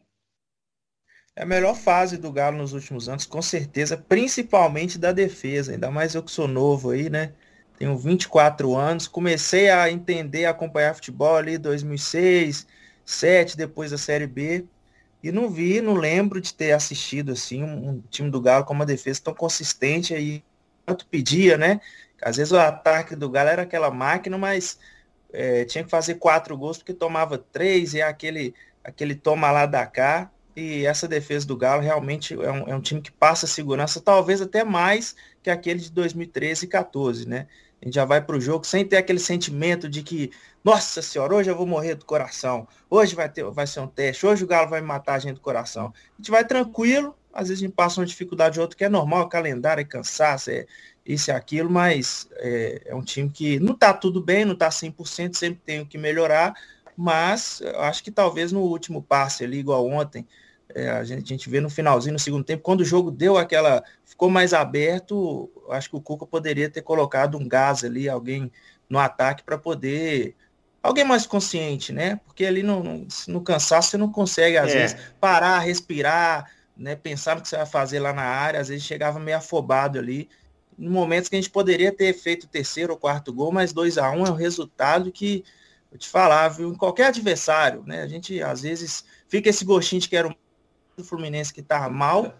É 1.35 1.43
a 1.43 1.45
melhor 1.45 1.75
fase 1.75 2.17
do 2.17 2.31
Galo 2.31 2.57
nos 2.57 2.73
últimos 2.73 3.07
anos, 3.07 3.27
com 3.27 3.39
certeza, 3.39 3.95
principalmente 3.95 4.97
da 4.97 5.11
defesa. 5.11 5.73
Ainda 5.73 5.91
mais 5.91 6.15
eu 6.15 6.23
que 6.23 6.31
sou 6.31 6.47
novo 6.47 6.89
aí, 6.89 7.07
né? 7.07 7.33
Tenho 7.77 7.95
24 7.95 8.75
anos, 8.75 9.07
comecei 9.07 9.69
a 9.69 9.91
entender, 9.91 10.45
a 10.45 10.49
acompanhar 10.49 10.95
futebol 10.95 11.35
ali 11.35 11.59
2006, 11.59 12.65
2007, 13.05 13.55
depois 13.55 13.91
da 13.91 13.97
Série 13.99 14.25
B. 14.25 14.65
E 15.27 15.31
não 15.31 15.49
vi, 15.49 15.81
não 15.81 15.93
lembro 15.93 16.39
de 16.39 16.53
ter 16.53 16.71
assistido 16.71 17.33
assim 17.33 17.61
um, 17.61 17.89
um 17.89 18.03
time 18.09 18.29
do 18.29 18.39
Galo 18.39 18.63
com 18.63 18.73
uma 18.73 18.85
defesa 18.85 19.21
tão 19.23 19.33
consistente 19.33 20.13
aí. 20.13 20.41
Quanto 20.85 21.05
pedia, 21.05 21.57
né? 21.57 21.81
Às 22.21 22.37
vezes 22.37 22.53
o 22.53 22.57
ataque 22.57 23.13
do 23.13 23.29
Galo 23.29 23.49
era 23.49 23.63
aquela 23.63 23.91
máquina, 23.91 24.37
mas 24.37 24.79
é, 25.33 25.65
tinha 25.65 25.83
que 25.83 25.89
fazer 25.89 26.15
quatro 26.15 26.57
gols 26.57 26.77
porque 26.77 26.93
tomava 26.93 27.37
três 27.37 27.93
e 27.93 27.99
é 27.99 28.03
aquele, 28.03 28.55
aquele 28.81 29.15
toma 29.15 29.51
lá 29.51 29.65
da 29.65 29.85
cá. 29.85 30.31
E 30.55 30.85
essa 30.85 31.09
defesa 31.09 31.45
do 31.45 31.57
Galo 31.57 31.81
realmente 31.81 32.33
é 32.33 32.51
um, 32.51 32.69
é 32.69 32.75
um 32.75 32.81
time 32.81 33.01
que 33.01 33.11
passa 33.11 33.45
segurança, 33.45 33.99
talvez 33.99 34.41
até 34.41 34.63
mais 34.63 35.13
que 35.43 35.49
aquele 35.49 35.81
de 35.81 35.91
2013 35.91 36.65
e 36.65 36.69
14, 36.69 37.27
né? 37.27 37.47
A 37.81 37.85
gente 37.85 37.95
já 37.95 38.05
vai 38.05 38.21
para 38.21 38.35
o 38.35 38.41
jogo 38.41 38.65
sem 38.65 38.85
ter 38.85 38.97
aquele 38.97 39.19
sentimento 39.19 39.87
de 39.87 40.01
que, 40.01 40.31
nossa 40.63 41.01
senhora, 41.01 41.35
hoje 41.35 41.49
eu 41.49 41.55
vou 41.55 41.67
morrer 41.67 41.95
do 41.95 42.05
coração. 42.05 42.67
Hoje 42.89 43.15
vai, 43.15 43.29
ter, 43.29 43.43
vai 43.45 43.67
ser 43.67 43.79
um 43.79 43.87
teste. 43.87 44.25
Hoje 44.25 44.43
o 44.43 44.47
Galo 44.47 44.69
vai 44.69 44.81
matar 44.81 45.15
a 45.15 45.19
gente 45.19 45.35
do 45.35 45.41
coração. 45.41 45.93
A 45.95 46.17
gente 46.17 46.31
vai 46.31 46.45
tranquilo. 46.45 47.15
Às 47.31 47.49
vezes 47.49 47.63
a 47.63 47.67
gente 47.67 47.75
passa 47.75 47.99
uma 47.99 48.05
dificuldade 48.05 48.59
ou 48.59 48.63
outra 48.63 48.75
que 48.75 48.83
é 48.83 48.89
normal, 48.89 49.27
é 49.27 49.29
calendário, 49.29 49.81
é 49.81 49.85
cansaço, 49.85 50.49
é 50.49 50.65
isso 51.05 51.29
e 51.29 51.31
aquilo, 51.31 51.69
mas 51.69 52.27
é, 52.37 52.81
é 52.87 52.95
um 52.95 53.03
time 53.03 53.29
que 53.29 53.59
não 53.59 53.73
está 53.73 53.93
tudo 53.93 54.19
bem, 54.19 54.43
não 54.43 54.53
está 54.53 54.69
100%, 54.69 55.35
sempre 55.35 55.61
tem 55.63 55.79
o 55.79 55.85
que 55.85 55.97
melhorar, 55.97 56.53
mas 56.97 57.61
acho 57.77 58.03
que 58.03 58.11
talvez 58.11 58.51
no 58.51 58.61
último 58.61 59.03
passe 59.03 59.43
ali, 59.43 59.59
igual 59.59 59.87
ontem, 59.87 60.27
é, 60.75 60.89
a, 60.89 61.03
gente, 61.03 61.23
a 61.23 61.27
gente 61.27 61.49
vê 61.49 61.61
no 61.61 61.69
finalzinho, 61.69 62.13
no 62.13 62.19
segundo 62.19 62.43
tempo, 62.43 62.63
quando 62.63 62.81
o 62.81 62.85
jogo 62.85 63.09
deu 63.09 63.37
aquela. 63.37 63.83
Ficou 64.17 64.31
mais 64.31 64.51
aberto, 64.51 65.47
acho 65.69 65.91
que 65.91 65.95
o 65.95 66.01
Cuca 66.01 66.25
poderia 66.25 66.67
ter 66.67 66.81
colocado 66.81 67.37
um 67.37 67.47
gás 67.47 67.83
ali, 67.83 68.09
alguém 68.09 68.51
no 68.89 68.97
ataque 68.97 69.43
para 69.43 69.59
poder. 69.59 70.35
Alguém 70.81 71.03
mais 71.03 71.27
consciente, 71.27 71.93
né? 71.93 72.19
Porque 72.25 72.43
ali 72.43 72.63
no, 72.63 72.81
no, 72.81 73.07
no 73.27 73.41
cansaço 73.41 73.91
você 73.91 73.97
não 73.97 74.11
consegue, 74.11 74.57
às 74.57 74.71
é. 74.71 74.79
vezes, 74.79 74.97
parar, 75.21 75.59
respirar, 75.59 76.51
né? 76.75 76.95
Pensar 76.95 77.35
no 77.35 77.43
que 77.43 77.47
você 77.47 77.57
vai 77.57 77.67
fazer 77.67 77.99
lá 77.99 78.11
na 78.11 78.23
área, 78.23 78.59
às 78.59 78.69
vezes 78.69 78.83
chegava 78.83 79.19
meio 79.19 79.37
afobado 79.37 79.99
ali. 79.99 80.27
Em 80.79 80.89
momentos 80.89 81.29
que 81.29 81.35
a 81.35 81.39
gente 81.39 81.51
poderia 81.51 81.91
ter 81.91 82.11
feito 82.13 82.45
o 82.45 82.47
terceiro 82.47 82.93
ou 82.93 82.99
quarto 82.99 83.31
gol, 83.31 83.51
mas 83.51 83.71
2 83.71 83.99
a 83.99 84.09
1 84.09 84.19
um 84.19 84.25
é 84.25 84.31
um 84.31 84.35
resultado 84.35 85.11
que, 85.11 85.43
eu 85.91 85.97
te 85.99 86.09
falar, 86.09 86.47
viu, 86.49 86.71
em 86.71 86.75
qualquer 86.75 87.07
adversário, 87.07 87.83
né? 87.85 88.01
A 88.01 88.07
gente 88.07 88.41
às 88.41 88.61
vezes 88.61 89.05
fica 89.27 89.47
esse 89.47 89.63
gostinho 89.63 90.01
de 90.01 90.09
que 90.09 90.17
era 90.17 90.35
do 90.95 91.03
Fluminense 91.03 91.53
que 91.53 91.61
tá 91.61 91.87
mal, 91.87 92.33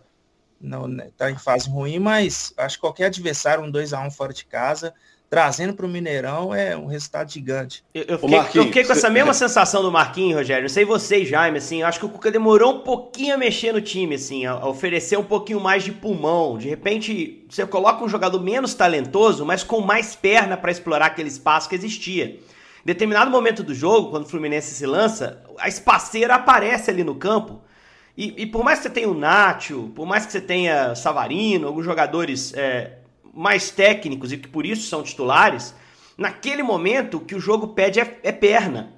não 0.60 0.88
né, 0.88 1.10
tá 1.16 1.30
em 1.30 1.38
fase 1.38 1.70
ruim, 1.70 2.00
mas 2.00 2.54
acho 2.58 2.78
que 2.78 2.82
qualquer 2.82 3.06
adversário, 3.06 3.64
um 3.64 3.72
2 3.72 3.94
a 3.94 4.02
1 4.02 4.12
fora 4.12 4.34
de 4.34 4.46
casa, 4.46 4.94
trazendo 5.30 5.74
para 5.74 5.86
o 5.86 5.90
Mineirão 5.90 6.54
é 6.54 6.76
um 6.76 6.86
resultado 6.86 7.32
gigante. 7.32 7.84
Eu, 7.94 8.04
eu 8.08 8.20
fiquei, 8.20 8.62
eu 8.62 8.66
fiquei 8.66 8.86
com 8.86 8.94
essa 8.94 9.10
mesma 9.10 9.34
sensação 9.34 9.82
do 9.82 9.92
Marquinhos, 9.92 10.38
Rogério. 10.38 10.64
Não 10.64 10.70
sei 10.70 10.86
vocês, 10.86 11.28
Jaime, 11.28 11.58
assim, 11.58 11.84
acho 11.84 12.00
que 12.00 12.06
o 12.06 12.10
Cuca 12.10 12.32
demorou 12.32 12.76
um 12.76 12.80
pouquinho 12.80 13.36
a 13.36 13.38
mexer 13.38 13.74
no 13.74 13.82
time, 13.82 14.16
assim, 14.16 14.46
a, 14.46 14.54
a 14.54 14.70
oferecer 14.70 15.18
um 15.18 15.24
pouquinho 15.24 15.60
mais 15.60 15.84
de 15.84 15.92
pulmão. 15.92 16.58
De 16.58 16.70
repente, 16.70 17.46
você 17.50 17.66
coloca 17.66 18.04
um 18.04 18.10
jogador 18.10 18.42
menos 18.42 18.74
talentoso, 18.74 19.46
mas 19.46 19.64
com 19.64 19.82
mais 19.82 20.16
perna 20.16 20.56
para 20.56 20.72
explorar 20.72 21.08
aquele 21.08 21.30
espaço 21.30 21.68
que 21.68 21.76
existia. 21.76 22.26
Em 22.26 22.86
determinado 22.86 23.30
momento 23.30 23.64
do 23.64 23.76
jogo, 23.76 24.12
quando 24.12 24.24
o 24.24 24.30
Fluminense 24.30 24.74
se 24.74 24.86
lança, 24.86 25.44
a 25.60 25.68
espaceira 25.68 26.36
aparece 26.36 26.90
ali 26.90 27.04
no 27.04 27.16
campo. 27.16 27.62
E, 28.18 28.34
e 28.36 28.46
por 28.48 28.64
mais 28.64 28.80
que 28.80 28.84
você 28.86 28.90
tenha 28.90 29.10
o 29.10 29.14
Nacho, 29.14 29.92
por 29.96 30.08
mais 30.08 30.26
que 30.26 30.32
você 30.32 30.42
tenha 30.42 30.96
Savarino, 30.96 31.68
alguns 31.68 31.86
jogadores 31.86 32.52
é, 32.56 32.98
mais 33.32 33.70
técnicos 33.70 34.32
e 34.32 34.38
que 34.38 34.48
por 34.48 34.66
isso 34.66 34.90
são 34.90 35.04
titulares, 35.04 35.76
naquele 36.18 36.64
momento 36.64 37.18
o 37.18 37.20
que 37.20 37.36
o 37.36 37.40
jogo 37.40 37.70
pede 37.70 38.00
é, 38.00 38.20
é 38.24 38.32
perna. 38.32 38.92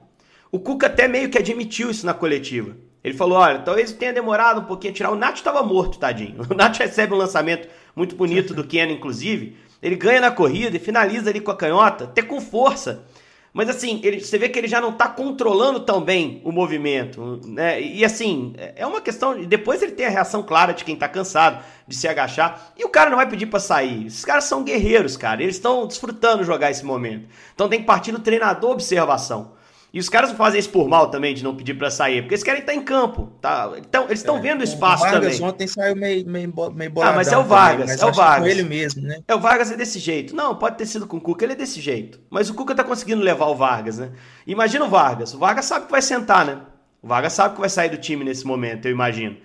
O 0.49 0.57
Cuca 0.57 0.87
até 0.87 1.07
meio 1.07 1.29
que 1.29 1.37
admitiu 1.37 1.91
isso 1.91 2.05
na 2.05 2.13
coletiva. 2.13 2.77
Ele 3.03 3.13
falou: 3.13 3.37
olha, 3.37 3.59
talvez 3.59 3.91
tenha 3.91 4.13
demorado 4.13 4.61
um 4.61 4.65
pouquinho 4.65 4.93
a 4.93 4.95
tirar. 4.95 5.11
O 5.11 5.15
Nath 5.15 5.35
estava 5.35 5.61
morto, 5.63 5.99
tadinho. 5.99 6.41
O 6.49 6.53
Nath 6.53 6.77
recebe 6.77 7.13
um 7.13 7.17
lançamento 7.17 7.67
muito 7.93 8.15
bonito 8.15 8.53
do 8.53 8.63
Keno, 8.67 8.93
inclusive. 8.93 9.57
Ele 9.81 9.95
ganha 9.95 10.21
na 10.21 10.31
corrida 10.31 10.75
e 10.75 10.79
finaliza 10.79 11.29
ali 11.29 11.39
com 11.39 11.51
a 11.51 11.55
canhota, 11.55 12.05
até 12.05 12.21
com 12.21 12.39
força. 12.41 13.05
Mas 13.53 13.69
assim, 13.69 13.99
ele, 14.03 14.19
você 14.19 14.37
vê 14.37 14.47
que 14.47 14.59
ele 14.59 14.67
já 14.67 14.79
não 14.79 14.89
está 14.89 15.07
controlando 15.07 15.79
tão 15.79 16.01
bem 16.01 16.41
o 16.45 16.51
movimento, 16.51 17.41
né? 17.45 17.81
E 17.81 18.05
assim, 18.05 18.53
é 18.57 18.85
uma 18.85 19.01
questão. 19.01 19.43
Depois 19.43 19.81
ele 19.81 19.93
tem 19.93 20.05
a 20.05 20.09
reação 20.09 20.43
clara 20.43 20.73
de 20.73 20.83
quem 20.83 20.93
está 20.93 21.09
cansado 21.09 21.63
de 21.87 21.95
se 21.95 22.07
agachar. 22.07 22.73
E 22.77 22.85
o 22.85 22.89
cara 22.89 23.09
não 23.09 23.17
vai 23.17 23.27
pedir 23.27 23.47
para 23.47 23.59
sair. 23.59 24.05
Esses 24.05 24.23
caras 24.23 24.43
são 24.43 24.63
guerreiros, 24.63 25.17
cara. 25.17 25.41
Eles 25.41 25.55
estão 25.55 25.87
desfrutando 25.87 26.43
jogar 26.43 26.69
esse 26.69 26.85
momento. 26.85 27.27
Então 27.53 27.67
tem 27.67 27.79
que 27.79 27.85
partir 27.85 28.11
do 28.11 28.19
treinador 28.19 28.71
observação. 28.71 29.57
E 29.91 29.99
os 29.99 30.07
caras 30.07 30.29
não 30.29 30.37
fazem 30.37 30.59
isso 30.59 30.69
por 30.69 30.87
mal 30.87 31.09
também, 31.09 31.33
de 31.33 31.43
não 31.43 31.55
pedir 31.55 31.73
para 31.73 31.89
sair, 31.89 32.21
porque 32.21 32.35
eles 32.35 32.43
querem 32.43 32.61
estar 32.61 32.75
em 32.75 32.81
campo. 32.83 33.33
Tá? 33.41 33.71
Então, 33.77 34.05
eles 34.05 34.19
estão 34.19 34.37
é, 34.37 34.41
vendo 34.41 34.61
o 34.61 34.63
espaço 34.63 35.03
o 35.03 35.09
Vargas 35.09 35.37
também. 35.37 35.49
ontem 35.49 35.67
saiu 35.67 35.95
meio, 35.95 36.27
meio, 36.27 36.53
meio 36.71 36.91
boladão. 36.91 37.13
Ah, 37.13 37.17
mas 37.17 37.31
é 37.31 37.37
o 37.37 37.43
Vargas, 37.43 37.89
também, 37.89 38.03
é 38.03 38.11
o 38.11 38.13
Vargas. 38.13 38.51
ele 38.51 38.63
mesmo, 38.63 39.01
né? 39.01 39.19
É 39.27 39.33
o 39.33 39.39
Vargas 39.39 39.71
é 39.71 39.75
desse 39.75 39.97
jeito. 39.97 40.35
Não, 40.35 40.55
pode 40.55 40.77
ter 40.77 40.85
sido 40.85 41.07
com 41.07 41.17
o 41.17 41.21
Cuca, 41.21 41.43
ele 41.43 41.53
é 41.53 41.55
desse 41.55 41.81
jeito. 41.81 42.19
Mas 42.29 42.51
o 42.51 42.53
Cuca 42.53 42.75
tá 42.75 42.83
conseguindo 42.83 43.23
levar 43.23 43.47
o 43.47 43.55
Vargas, 43.55 43.97
né? 43.97 44.11
Imagina 44.45 44.85
o 44.85 44.89
Vargas. 44.89 45.33
O 45.33 45.39
Vargas 45.39 45.65
sabe 45.65 45.85
que 45.85 45.91
vai 45.91 46.03
sentar, 46.03 46.45
né? 46.45 46.59
O 47.01 47.07
Vargas 47.07 47.33
sabe 47.33 47.55
que 47.55 47.61
vai 47.61 47.69
sair 47.69 47.89
do 47.89 47.97
time 47.97 48.23
nesse 48.23 48.45
momento, 48.45 48.85
eu 48.85 48.91
imagino. 48.91 49.37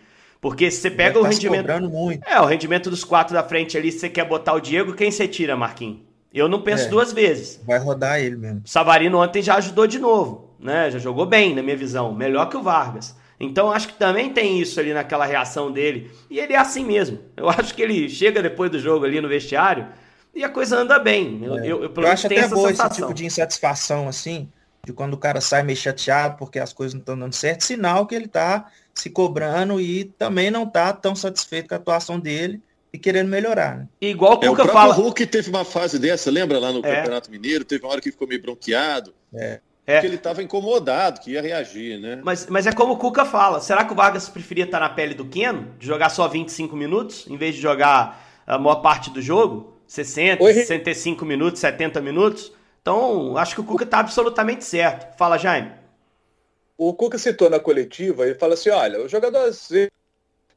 Porque 0.42 0.70
se 0.70 0.82
você 0.82 0.90
pega 0.90 1.18
o 1.18 1.22
tá 1.22 1.28
rendimento. 1.30 1.88
Muito. 1.88 2.22
É, 2.28 2.38
o 2.38 2.44
rendimento 2.44 2.90
dos 2.90 3.02
quatro 3.02 3.32
da 3.32 3.42
frente 3.42 3.78
ali, 3.78 3.90
se 3.90 4.00
você 4.00 4.10
quer 4.10 4.28
botar 4.28 4.52
o 4.52 4.60
Diego, 4.60 4.92
quem 4.92 5.10
você 5.10 5.26
tira, 5.26 5.56
Marquinhos? 5.56 6.00
Eu 6.34 6.48
não 6.48 6.60
penso 6.60 6.86
é, 6.86 6.88
duas 6.88 7.12
vezes. 7.12 7.60
Vai 7.64 7.78
rodar 7.78 8.18
ele 8.18 8.36
mesmo. 8.36 8.62
Savarino 8.64 9.22
ontem 9.22 9.40
já 9.40 9.54
ajudou 9.54 9.86
de 9.86 9.98
novo 10.00 10.44
né? 10.64 10.90
Já 10.90 10.98
jogou 10.98 11.26
bem, 11.26 11.54
na 11.54 11.62
minha 11.62 11.76
visão, 11.76 12.14
melhor 12.14 12.48
que 12.48 12.56
o 12.56 12.62
Vargas. 12.62 13.14
Então 13.38 13.70
acho 13.70 13.88
que 13.88 13.94
também 13.94 14.32
tem 14.32 14.58
isso 14.58 14.80
ali 14.80 14.94
naquela 14.94 15.26
reação 15.26 15.70
dele. 15.70 16.10
E 16.30 16.40
ele 16.40 16.54
é 16.54 16.56
assim 16.56 16.84
mesmo. 16.84 17.18
Eu 17.36 17.50
acho 17.50 17.74
que 17.74 17.82
ele 17.82 18.08
chega 18.08 18.42
depois 18.42 18.70
do 18.70 18.78
jogo 18.78 19.04
ali 19.04 19.20
no 19.20 19.28
vestiário 19.28 19.86
e 20.34 20.42
a 20.42 20.48
coisa 20.48 20.78
anda 20.78 20.98
bem. 20.98 21.44
Eu, 21.44 21.58
é. 21.58 21.66
eu, 21.66 21.84
eu, 21.84 21.92
eu 21.94 22.06
acho 22.08 22.26
até 22.26 22.48
boa 22.48 22.70
esse 22.70 22.88
tipo 22.90 23.12
de 23.12 23.26
insatisfação 23.26 24.08
assim, 24.08 24.48
de 24.86 24.92
quando 24.94 25.12
o 25.12 25.18
cara 25.18 25.40
sai 25.40 25.62
meio 25.62 25.76
chateado 25.76 26.36
porque 26.38 26.58
as 26.58 26.72
coisas 26.72 26.94
não 26.94 27.00
estão 27.00 27.18
dando 27.18 27.34
certo, 27.34 27.62
sinal 27.62 28.06
que 28.06 28.14
ele 28.14 28.26
tá 28.26 28.70
se 28.94 29.10
cobrando 29.10 29.78
e 29.78 30.04
também 30.04 30.50
não 30.50 30.66
tá 30.66 30.94
tão 30.94 31.14
satisfeito 31.14 31.68
com 31.68 31.74
a 31.74 31.78
atuação 31.78 32.18
dele 32.18 32.62
e 32.94 32.98
querendo 32.98 33.28
melhorar. 33.28 33.78
Né? 33.78 33.88
Igual 34.00 34.34
o 34.34 34.38
Cuca 34.38 34.62
é, 34.62 34.64
o 34.66 34.68
fala. 34.68 34.94
O 34.94 34.96
Hulk 34.96 35.26
teve 35.26 35.50
uma 35.50 35.64
fase 35.64 35.98
dessa, 35.98 36.30
lembra 36.30 36.60
lá 36.60 36.70
no 36.72 36.78
é. 36.78 36.94
Campeonato 36.94 37.28
Mineiro? 37.28 37.64
Teve 37.64 37.84
uma 37.84 37.90
hora 37.90 38.00
que 38.00 38.12
ficou 38.12 38.28
meio 38.28 38.40
bronqueado. 38.40 39.12
É. 39.34 39.58
É. 39.84 39.94
Porque 39.94 40.06
ele 40.06 40.14
estava 40.14 40.42
incomodado, 40.42 41.20
que 41.20 41.32
ia 41.32 41.42
reagir, 41.42 42.00
né? 42.00 42.20
Mas, 42.22 42.46
mas 42.46 42.68
é 42.68 42.72
como 42.72 42.92
o 42.92 42.96
Cuca 42.96 43.24
fala. 43.24 43.60
Será 43.60 43.84
que 43.84 43.92
o 43.92 43.96
Vargas 43.96 44.28
preferia 44.28 44.64
estar 44.64 44.78
na 44.78 44.88
pele 44.88 45.12
do 45.12 45.24
Keno? 45.24 45.74
De 45.76 45.86
jogar 45.86 46.08
só 46.08 46.28
25 46.28 46.76
minutos, 46.76 47.26
em 47.28 47.36
vez 47.36 47.56
de 47.56 47.60
jogar 47.60 48.24
a 48.46 48.58
maior 48.58 48.76
parte 48.76 49.10
do 49.10 49.20
jogo? 49.20 49.76
60, 49.88 50.42
Oi. 50.42 50.54
65 50.54 51.24
minutos, 51.24 51.60
70 51.60 52.00
minutos? 52.00 52.52
Então, 52.80 53.36
acho 53.36 53.56
que 53.56 53.60
o 53.60 53.64
Cuca 53.64 53.82
está 53.82 53.98
absolutamente 53.98 54.64
certo. 54.64 55.18
Fala, 55.18 55.36
Jaime. 55.36 55.72
O 56.78 56.94
Cuca 56.94 57.18
citou 57.18 57.50
na 57.50 57.58
coletiva, 57.58 58.24
ele 58.24 58.36
fala 58.36 58.54
assim, 58.54 58.70
olha, 58.70 59.04
o 59.04 59.08
jogador 59.08 59.52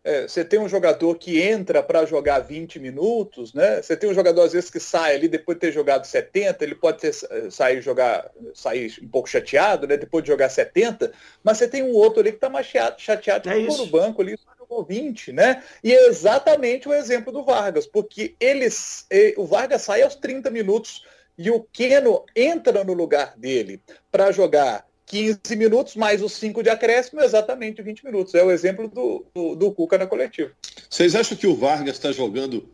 é, 0.07 0.25
você 0.25 0.45
tem 0.45 0.57
um 0.57 0.69
jogador 0.69 1.17
que 1.17 1.41
entra 1.41 1.83
para 1.83 2.05
jogar 2.05 2.39
20 2.39 2.79
minutos, 2.79 3.53
né? 3.53 3.81
Você 3.81 3.93
tem 3.97 4.09
um 4.09 4.13
jogador 4.13 4.43
às 4.43 4.53
vezes 4.53 4.69
que 4.69 4.79
sai 4.79 5.15
ali 5.15 5.27
depois 5.27 5.57
de 5.57 5.59
ter 5.59 5.71
jogado 5.73 6.05
70, 6.05 6.63
ele 6.63 6.75
pode 6.75 6.99
ter, 6.99 7.11
sair 7.51 7.81
jogar, 7.81 8.31
sair 8.53 8.97
um 9.03 9.07
pouco 9.09 9.27
chateado, 9.27 9.85
né? 9.85 9.97
Depois 9.97 10.23
de 10.23 10.29
jogar 10.29 10.47
70, 10.47 11.11
mas 11.43 11.57
você 11.57 11.67
tem 11.67 11.83
um 11.83 11.91
outro 11.91 12.21
ali 12.21 12.31
que 12.31 12.37
está 12.37 12.49
mais 12.49 12.67
chateado, 12.67 13.01
chateado 13.01 13.49
é 13.49 13.59
no 13.59 13.85
banco 13.87 14.21
ali, 14.21 14.37
só 14.37 14.49
jogou 14.57 14.85
20, 14.85 15.33
né? 15.33 15.61
E 15.83 15.93
é 15.93 16.07
exatamente 16.07 16.87
o 16.87 16.93
exemplo 16.93 17.33
do 17.33 17.43
Vargas, 17.43 17.85
porque 17.85 18.33
eles, 18.39 19.05
o 19.35 19.45
Vargas 19.45 19.81
sai 19.81 20.03
aos 20.03 20.15
30 20.15 20.49
minutos 20.49 21.05
e 21.37 21.51
o 21.51 21.61
Keno 21.73 22.23
entra 22.33 22.81
no 22.81 22.93
lugar 22.93 23.37
dele 23.37 23.81
para 24.09 24.31
jogar 24.31 24.87
15 25.07 25.55
minutos, 25.55 25.95
mais 25.95 26.21
os 26.21 26.33
5 26.33 26.61
de 26.61 26.69
acréscimo, 26.69 27.21
exatamente 27.21 27.81
20 27.81 28.05
minutos. 28.05 28.35
É 28.35 28.43
o 28.43 28.51
exemplo 28.51 28.89
do, 28.89 29.25
do, 29.33 29.55
do 29.55 29.71
Cuca 29.71 29.97
na 29.97 30.05
coletiva. 30.05 30.51
Vocês 30.89 31.15
acham 31.15 31.37
que 31.37 31.47
o 31.47 31.55
Vargas 31.55 31.95
está 31.95 32.11
jogando 32.11 32.67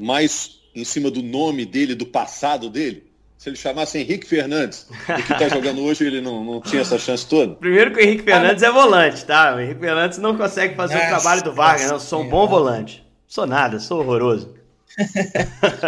mais 0.00 0.60
em 0.74 0.84
cima 0.84 1.10
do 1.10 1.22
nome 1.22 1.64
dele, 1.64 1.94
do 1.94 2.04
passado 2.04 2.68
dele? 2.68 3.06
Se 3.38 3.50
ele 3.50 3.56
chamasse 3.56 3.98
Henrique 3.98 4.26
Fernandes, 4.26 4.88
o 5.08 5.22
que 5.22 5.32
está 5.32 5.48
jogando 5.48 5.82
hoje, 5.82 6.04
ele 6.04 6.20
não, 6.20 6.42
não 6.42 6.60
tinha 6.60 6.82
essa 6.82 6.98
chance 6.98 7.24
toda? 7.26 7.54
Primeiro 7.54 7.92
que 7.92 8.00
o 8.00 8.02
Henrique 8.02 8.24
Fernandes 8.24 8.62
é 8.62 8.70
volante, 8.70 9.24
tá? 9.24 9.54
O 9.54 9.60
Henrique 9.60 9.80
Fernandes 9.80 10.18
não 10.18 10.36
consegue 10.36 10.74
fazer 10.74 10.94
nossa, 10.94 11.06
o 11.06 11.08
trabalho 11.10 11.42
do 11.44 11.52
Vargas, 11.52 11.86
não. 11.86 11.94
Eu 11.94 12.00
sou 12.00 12.22
um 12.22 12.28
bom 12.28 12.48
volante. 12.48 13.06
Sou 13.28 13.46
nada, 13.46 13.78
sou 13.78 14.00
horroroso. 14.00 14.56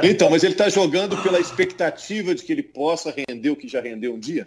então, 0.04 0.30
mas 0.30 0.44
ele 0.44 0.52
está 0.52 0.68
jogando 0.68 1.16
pela 1.22 1.40
expectativa 1.40 2.34
de 2.34 2.44
que 2.44 2.52
ele 2.52 2.62
possa 2.62 3.12
render 3.28 3.50
o 3.50 3.56
que 3.56 3.66
já 3.66 3.80
rendeu 3.80 4.14
um 4.14 4.18
dia? 4.18 4.46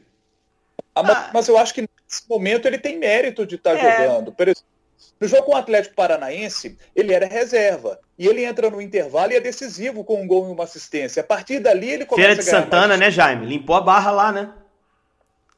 Ah, 0.95 1.29
mas 1.33 1.47
eu 1.47 1.57
acho 1.57 1.73
que 1.73 1.81
nesse 1.81 2.27
momento 2.29 2.67
ele 2.67 2.77
tem 2.77 2.97
mérito 2.97 3.45
de 3.45 3.55
estar 3.55 3.77
tá 3.77 3.79
é. 3.79 4.07
jogando. 4.07 4.31
Por 4.31 4.47
exemplo, 4.47 4.65
no 5.19 5.27
jogo 5.27 5.43
com 5.43 5.51
o 5.53 5.57
Atlético 5.57 5.95
Paranaense, 5.95 6.77
ele 6.95 7.13
era 7.13 7.27
reserva. 7.27 7.99
E 8.17 8.27
ele 8.27 8.43
entra 8.43 8.69
no 8.69 8.81
intervalo 8.81 9.31
e 9.31 9.35
é 9.35 9.39
decisivo 9.39 10.03
com 10.03 10.21
um 10.21 10.27
gol 10.27 10.49
e 10.49 10.51
uma 10.51 10.63
assistência. 10.63 11.21
A 11.21 11.23
partir 11.25 11.59
dali 11.59 11.89
ele 11.89 12.05
começa 12.05 12.27
Feira 12.27 12.43
de 12.43 12.49
a 12.49 12.51
Santana, 12.51 12.87
mais... 12.87 12.99
né, 12.99 13.11
Jaime? 13.11 13.45
Limpou 13.45 13.75
a 13.75 13.81
barra 13.81 14.11
lá, 14.11 14.31
né? 14.31 14.51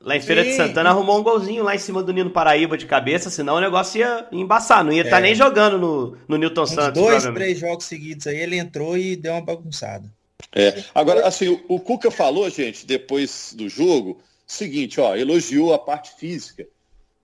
Lá 0.01 0.17
em 0.17 0.19
Sim. 0.19 0.27
Feira 0.27 0.43
de 0.43 0.53
Santana 0.53 0.89
arrumou 0.89 1.17
um 1.17 1.23
golzinho 1.23 1.63
lá 1.63 1.73
em 1.73 1.79
cima 1.79 2.03
do 2.03 2.11
Nino 2.11 2.29
Paraíba 2.29 2.77
de 2.77 2.85
cabeça, 2.85 3.29
senão 3.29 3.55
o 3.55 3.61
negócio 3.61 3.99
ia 3.99 4.27
embaçar. 4.33 4.83
Não 4.83 4.91
ia 4.91 5.01
estar 5.01 5.11
tá 5.11 5.17
é. 5.17 5.19
tá 5.21 5.25
nem 5.25 5.33
jogando 5.33 5.77
no, 5.77 6.17
no 6.27 6.37
Newton 6.37 6.63
Uns 6.63 6.71
Santos. 6.71 7.01
Dois, 7.01 7.23
três 7.23 7.57
jogos 7.57 7.85
seguidos 7.85 8.27
aí, 8.27 8.37
ele 8.37 8.57
entrou 8.57 8.97
e 8.97 9.15
deu 9.15 9.31
uma 9.31 9.41
bagunçada. 9.41 10.11
É. 10.53 10.83
Agora, 10.93 11.25
assim, 11.25 11.47
o, 11.47 11.75
o 11.75 11.79
Cuca 11.79 12.11
falou, 12.11 12.49
gente, 12.49 12.85
depois 12.85 13.53
do 13.55 13.69
jogo, 13.69 14.21
Seguinte, 14.45 14.99
ó, 14.99 15.15
elogiou 15.15 15.73
a 15.73 15.79
parte 15.79 16.15
física. 16.17 16.67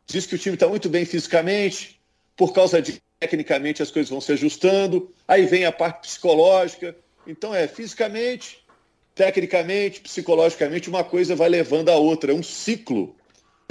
Diz 0.05 0.25
que 0.25 0.35
o 0.35 0.37
time 0.37 0.55
está 0.55 0.67
muito 0.67 0.89
bem 0.89 1.05
fisicamente, 1.05 1.99
por 2.35 2.53
causa 2.53 2.81
de 2.81 3.01
tecnicamente 3.19 3.83
as 3.83 3.91
coisas 3.91 4.09
vão 4.09 4.21
se 4.21 4.31
ajustando. 4.31 5.13
Aí 5.27 5.45
vem 5.45 5.65
a 5.65 5.71
parte 5.71 6.07
psicológica. 6.07 6.95
Então 7.27 7.53
é 7.53 7.67
fisicamente, 7.67 8.65
tecnicamente, 9.13 10.01
psicologicamente, 10.01 10.89
uma 10.89 11.03
coisa 11.03 11.35
vai 11.35 11.49
levando 11.49 11.89
a 11.89 11.95
outra. 11.95 12.31
É 12.31 12.35
um 12.35 12.41
ciclo 12.41 13.15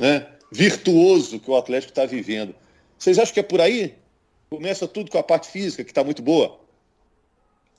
né, 0.00 0.26
virtuoso 0.52 1.40
que 1.40 1.50
o 1.50 1.56
Atlético 1.56 1.90
está 1.90 2.04
vivendo. 2.04 2.54
Vocês 2.98 3.18
acham 3.18 3.34
que 3.34 3.40
é 3.40 3.44
por 3.44 3.60
aí? 3.60 3.94
Começa 4.50 4.86
tudo 4.86 5.10
com 5.10 5.18
a 5.18 5.22
parte 5.22 5.50
física, 5.50 5.84
que 5.84 5.90
está 5.90 6.04
muito 6.04 6.22
boa. 6.22 6.60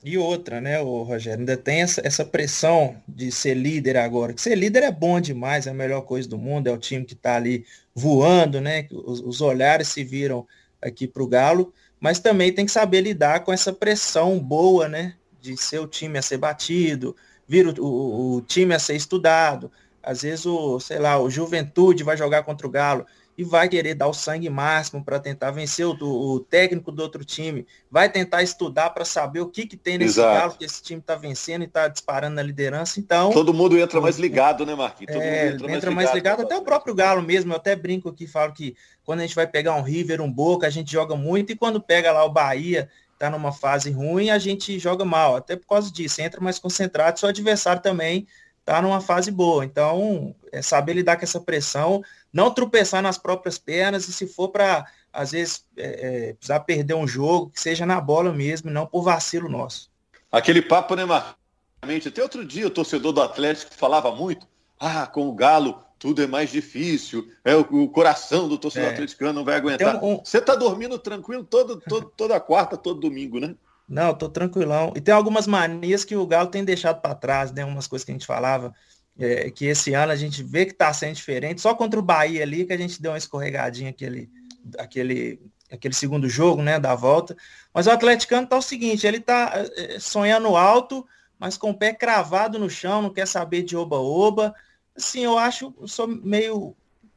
E 0.02 0.18
outra, 0.18 0.62
né, 0.62 0.80
o 0.80 1.04
Rogério, 1.04 1.40
ainda 1.40 1.58
tem 1.58 1.82
essa, 1.82 2.02
essa 2.06 2.24
pressão 2.24 2.96
de 3.06 3.32
ser 3.32 3.54
líder 3.54 3.98
agora. 3.98 4.34
Ser 4.38 4.56
líder 4.56 4.84
é 4.84 4.92
bom 4.92 5.20
demais, 5.20 5.68
é 5.68 5.72
a 5.72 5.74
melhor 5.74 6.02
coisa 6.04 6.28
do 6.28 6.38
mundo, 6.38 6.68
é 6.68 6.72
o 6.72 6.78
time 6.78 7.04
que 7.04 7.14
está 7.14 7.36
ali 7.36 7.66
voando, 7.94 8.62
né? 8.62 8.88
Os, 8.92 9.20
os 9.20 9.42
olhares 9.42 9.90
se 9.90 10.02
viram 10.04 10.48
aqui 10.82 11.06
para 11.06 11.22
o 11.22 11.28
Galo, 11.28 11.74
mas 12.00 12.20
também 12.20 12.54
tem 12.54 12.66
que 12.66 12.72
saber 12.72 13.02
lidar 13.02 13.42
com 13.42 13.52
essa 13.52 13.74
pressão 13.74 14.40
boa, 14.40 14.88
né? 14.88 15.16
De 15.42 15.58
ser 15.58 15.80
o 15.80 15.88
time 15.88 16.18
a 16.18 16.22
ser 16.22 16.38
batido, 16.38 17.14
vir 17.46 17.68
o, 17.68 17.84
o, 17.84 18.36
o 18.38 18.42
time 18.42 18.74
a 18.74 18.80
ser 18.80 18.96
estudado. 18.96 19.70
Às 20.02 20.22
vezes 20.22 20.46
o, 20.46 20.80
sei 20.80 20.98
lá, 20.98 21.20
o 21.20 21.30
Juventude 21.30 22.06
vai 22.06 22.16
jogar 22.16 22.44
contra 22.44 22.66
o 22.66 22.70
Galo 22.72 23.06
e 23.40 23.44
vai 23.46 23.70
querer 23.70 23.96
dar 23.96 24.10
o 24.10 24.14
sangue 24.14 24.50
máximo 24.50 25.02
para 25.02 25.18
tentar 25.18 25.52
vencer 25.52 25.86
o, 25.86 25.94
o, 25.94 26.42
técnico 26.42 26.92
do 26.92 27.02
outro 27.02 27.24
time, 27.24 27.66
vai 27.90 28.12
tentar 28.12 28.44
estudar 28.44 28.90
para 28.90 29.06
saber 29.06 29.40
o 29.40 29.48
que, 29.48 29.66
que 29.66 29.78
tem 29.78 29.98
nesse 29.98 30.20
Exato. 30.20 30.38
galo 30.38 30.58
que 30.58 30.66
esse 30.66 30.84
time 30.84 31.00
está 31.00 31.16
vencendo 31.16 31.62
e 31.62 31.66
está 31.66 31.88
disparando 31.88 32.36
na 32.36 32.44
liderança. 32.44 33.00
Então 33.00 33.32
todo 33.32 33.54
mundo 33.54 33.80
entra 33.80 34.02
mais 34.02 34.20
ligado, 34.20 34.66
né, 34.66 34.76
Marquinhos? 34.76 35.14
Todo 35.14 35.24
é, 35.24 35.54
entra, 35.54 35.72
entra, 35.72 35.72
mais 35.72 35.82
ligado, 35.82 35.96
mais 35.96 36.14
ligado 36.14 36.42
até 36.42 36.58
o 36.58 36.62
próprio 36.64 36.94
galo 36.94 37.22
mesmo. 37.22 37.54
Eu 37.54 37.56
até 37.56 37.78
brinco 37.78 38.10
aqui, 38.10 38.28
falo 38.28 38.52
que 38.52 38.76
quando 39.06 39.20
a 39.20 39.22
gente 39.22 39.36
vai 39.36 39.48
pegar 39.48 39.74
um 39.74 39.84
River, 39.84 40.20
um 40.20 40.30
Boca, 40.30 40.68
a 40.68 40.70
gente 40.70 40.92
joga 40.92 41.16
muito 41.16 41.54
e 41.54 41.56
quando 41.56 41.80
pega 41.80 42.12
lá 42.12 42.26
o 42.26 42.30
Bahia 42.30 42.90
tá 43.18 43.30
numa 43.30 43.54
fase 43.54 43.90
ruim, 43.90 44.32
a 44.32 44.38
gente 44.38 44.78
joga 44.78 45.06
mal. 45.06 45.38
Até 45.38 45.56
por 45.56 45.68
causa 45.68 45.90
disso, 45.90 46.22
entra 46.22 46.42
mais 46.42 46.60
concentrado, 46.60 47.18
seu 47.18 47.30
adversário 47.30 47.82
também 47.82 48.28
tá 48.70 48.84
numa 48.84 49.02
fase 49.02 49.32
boa. 49.32 49.66
Então, 49.66 50.36
é 50.52 50.62
saber 50.62 50.94
lidar 50.94 51.18
com 51.18 51.24
essa 51.24 51.40
pressão, 51.40 52.04
não 52.32 52.54
tropeçar 52.54 53.02
nas 53.02 53.18
próprias 53.18 53.58
pernas 53.58 54.08
e 54.08 54.14
se 54.14 54.28
for 54.28 54.50
para, 54.50 54.86
às 55.12 55.32
vezes, 55.32 55.66
é, 55.76 55.88
é, 56.30 56.34
precisar 56.34 56.60
perder 56.60 56.94
um 56.94 57.08
jogo, 57.08 57.50
que 57.50 57.60
seja 57.60 57.84
na 57.84 58.00
bola 58.00 58.32
mesmo, 58.32 58.70
não 58.70 58.86
por 58.86 59.02
vacilo 59.02 59.50
nosso. 59.50 59.90
Aquele 60.32 60.62
papo, 60.62 60.96
né, 60.96 61.04
Marcamente, 61.04 62.10
até 62.10 62.22
outro 62.22 62.46
dia 62.46 62.68
o 62.68 62.70
torcedor 62.70 63.12
do 63.12 63.24
Atlético 63.24 63.74
falava 63.74 64.14
muito, 64.14 64.48
ah, 64.80 65.08
com 65.08 65.28
o 65.28 65.34
Galo 65.34 65.84
tudo 65.98 66.22
é 66.24 66.28
mais 66.28 66.50
difícil, 66.50 67.28
é 67.44 67.54
o, 67.56 67.60
o 67.60 67.90
coração 67.90 68.48
do 68.48 68.58
torcedor 68.58 68.90
é. 68.90 68.94
atleticano 68.94 69.34
não 69.34 69.44
vai 69.44 69.56
aguentar. 69.56 70.02
Um... 70.02 70.24
Você 70.24 70.40
tá 70.40 70.56
dormindo 70.56 70.98
tranquilo 70.98 71.44
todo, 71.44 71.82
todo, 71.82 72.14
toda 72.16 72.40
quarta, 72.40 72.78
todo 72.78 73.02
domingo, 73.02 73.38
né? 73.38 73.54
Não, 73.90 74.14
tô 74.14 74.30
tranquilão. 74.30 74.94
E 74.96 75.02
tem 75.02 75.14
algumas 75.14 75.48
manias 75.48 76.06
que 76.06 76.16
o 76.16 76.28
Galo 76.28 76.50
tem 76.50 76.64
deixado 76.64 77.02
para 77.02 77.16
trás, 77.16 77.52
né? 77.52 77.66
Umas 77.66 77.88
coisas 77.88 78.06
que 78.06 78.12
a 78.12 78.14
gente 78.14 78.26
falava, 78.26 78.74
é, 79.18 79.50
que 79.50 79.66
esse 79.66 79.94
ano 79.94 80.12
a 80.12 80.16
gente 80.16 80.44
vê 80.44 80.66
que 80.66 80.74
tá 80.74 80.94
sendo 80.94 81.16
diferente. 81.16 81.62
Só 81.62 81.74
contra 81.74 82.00
o 82.00 82.04
Bahia 82.04 82.44
ali 82.44 82.66
que 82.66 82.74
a 82.74 82.78
gente 82.78 83.02
deu 83.02 83.12
uma 83.12 83.18
escorregadinha 83.18 83.90
aquele, 83.90 84.30
aquele, 84.78 85.42
aquele 85.72 85.94
segundo 85.94 86.30
jogo, 86.30 86.62
né? 86.62 86.80
Da 86.80 86.94
volta. 86.94 87.36
Mas 87.74 87.88
o 87.88 87.92
atleticano 87.92 88.48
tá 88.48 88.58
o 88.58 88.62
seguinte, 88.62 89.08
ele 89.08 89.20
tá 89.20 89.52
é, 89.76 90.00
sonhando 90.00 90.56
alto, 90.56 91.06
mas 91.40 91.58
com 91.58 91.72
o 91.72 91.78
pé 91.78 91.94
cravado 91.94 92.60
no 92.60 92.70
chão, 92.70 93.02
não 93.02 93.10
quer 93.10 93.28
saber 93.28 93.64
de 93.64 93.76
oba-oba 93.76 94.54
assim, 95.00 95.24
eu 95.24 95.38
acho, 95.38 95.74
eu 95.80 95.88
sou 95.88 96.08
meio, 96.08 96.76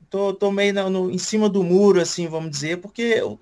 tô, 0.08 0.32
tô 0.32 0.50
meio 0.50 0.72
no, 0.72 0.90
no, 0.90 1.10
em 1.10 1.18
cima 1.18 1.48
do 1.48 1.62
muro, 1.62 2.00
assim, 2.00 2.26
vamos 2.28 2.50
dizer, 2.50 2.78
porque 2.78 3.02
eu, 3.02 3.40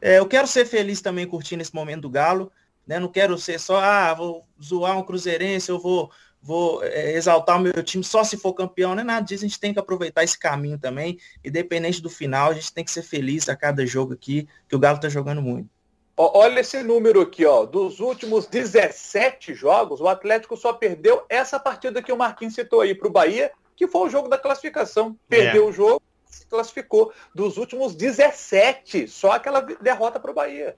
é, 0.00 0.18
eu 0.18 0.26
quero 0.26 0.46
ser 0.46 0.66
feliz 0.66 1.00
também 1.00 1.26
curtindo 1.26 1.62
esse 1.62 1.74
momento 1.74 2.02
do 2.02 2.10
Galo, 2.10 2.52
né? 2.88 2.98
Não 2.98 3.08
quero 3.08 3.38
ser 3.38 3.60
só, 3.60 3.78
ah, 3.78 4.12
vou 4.14 4.44
zoar 4.60 4.98
um 4.98 5.04
cruzeirense, 5.04 5.68
eu 5.68 5.78
vou, 5.78 6.10
vou 6.42 6.82
é, 6.82 7.12
exaltar 7.12 7.58
o 7.58 7.60
meu 7.60 7.82
time 7.84 8.02
só 8.02 8.24
se 8.24 8.36
for 8.36 8.54
campeão, 8.54 8.94
não 8.94 9.02
é 9.02 9.04
nada 9.04 9.24
disso, 9.24 9.44
a 9.44 9.48
gente 9.48 9.60
tem 9.60 9.72
que 9.72 9.78
aproveitar 9.78 10.24
esse 10.24 10.38
caminho 10.38 10.78
também, 10.78 11.18
independente 11.44 12.02
do 12.02 12.10
final, 12.10 12.50
a 12.50 12.54
gente 12.54 12.72
tem 12.72 12.84
que 12.84 12.90
ser 12.90 13.02
feliz 13.02 13.48
a 13.48 13.54
cada 13.54 13.86
jogo 13.86 14.14
aqui, 14.14 14.48
que 14.68 14.74
o 14.74 14.78
Galo 14.78 14.98
tá 14.98 15.08
jogando 15.08 15.42
muito. 15.42 15.68
Olha 16.16 16.58
esse 16.58 16.82
número 16.82 17.20
aqui, 17.20 17.46
ó. 17.46 17.64
Dos 17.64 18.00
últimos 18.00 18.44
17 18.46 19.54
jogos, 19.54 20.00
o 20.00 20.08
Atlético 20.08 20.56
só 20.56 20.72
perdeu 20.72 21.24
essa 21.28 21.60
partida 21.60 22.02
que 22.02 22.10
o 22.10 22.16
Marquinhos 22.16 22.54
citou 22.54 22.80
aí 22.80 22.92
para 22.92 23.06
o 23.06 23.12
Bahia 23.12 23.52
que 23.78 23.86
foi 23.86 24.08
o 24.08 24.10
jogo 24.10 24.28
da 24.28 24.36
classificação. 24.36 25.16
Perdeu 25.28 25.66
é. 25.66 25.70
o 25.70 25.72
jogo, 25.72 26.02
se 26.26 26.44
classificou. 26.46 27.12
Dos 27.32 27.56
últimos 27.56 27.94
17, 27.94 29.06
só 29.06 29.30
aquela 29.30 29.60
derrota 29.60 30.18
para 30.18 30.32
o 30.32 30.34
Bahia. 30.34 30.76